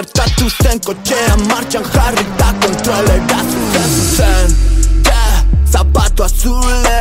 Gertatu 0.00 0.46
zen 0.62 0.78
kotxean 0.80 1.42
martxan 1.50 1.84
jarri 1.92 2.22
eta 2.24 2.46
kontrolera 2.62 3.40
zuzen 3.50 3.90
zuzen 3.96 4.54
Yeah, 5.04 5.42
zapato 5.72 6.24
azule 6.24 7.00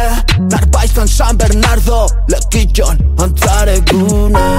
Narbaizan 0.52 1.08
San 1.08 1.38
Bernardo 1.38 2.08
Lekillon 2.28 3.00
antzaregune 3.24 4.43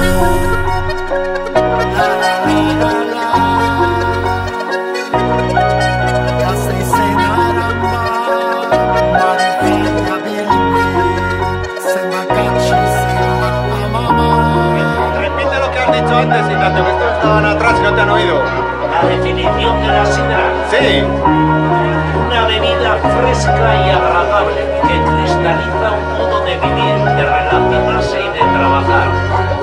Una 20.81 22.47
bebida 22.47 22.97
fresca 22.97 23.75
y 23.85 23.89
agradable 23.91 24.65
que 24.81 24.99
cristaliza 25.03 25.91
un 25.91 26.17
modo 26.17 26.43
de 26.43 26.57
vivir, 26.57 26.95
de 27.05 27.23
relacionarse 27.23 28.19
y 28.19 28.29
de 28.29 28.39
trabajar. 28.39 29.07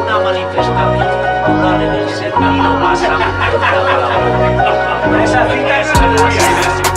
Una 0.01 0.19
manifestación 0.21 0.95
cultural 1.45 1.83
en 1.83 1.93
el 1.93 2.09
sentido 2.09 2.71
más 2.79 3.03
amplio 3.03 3.51
de 3.51 3.69
la 3.69 3.85
palabra. 3.85 5.25
Esa 5.25 5.43
cita 5.49 5.81
es 5.81 6.88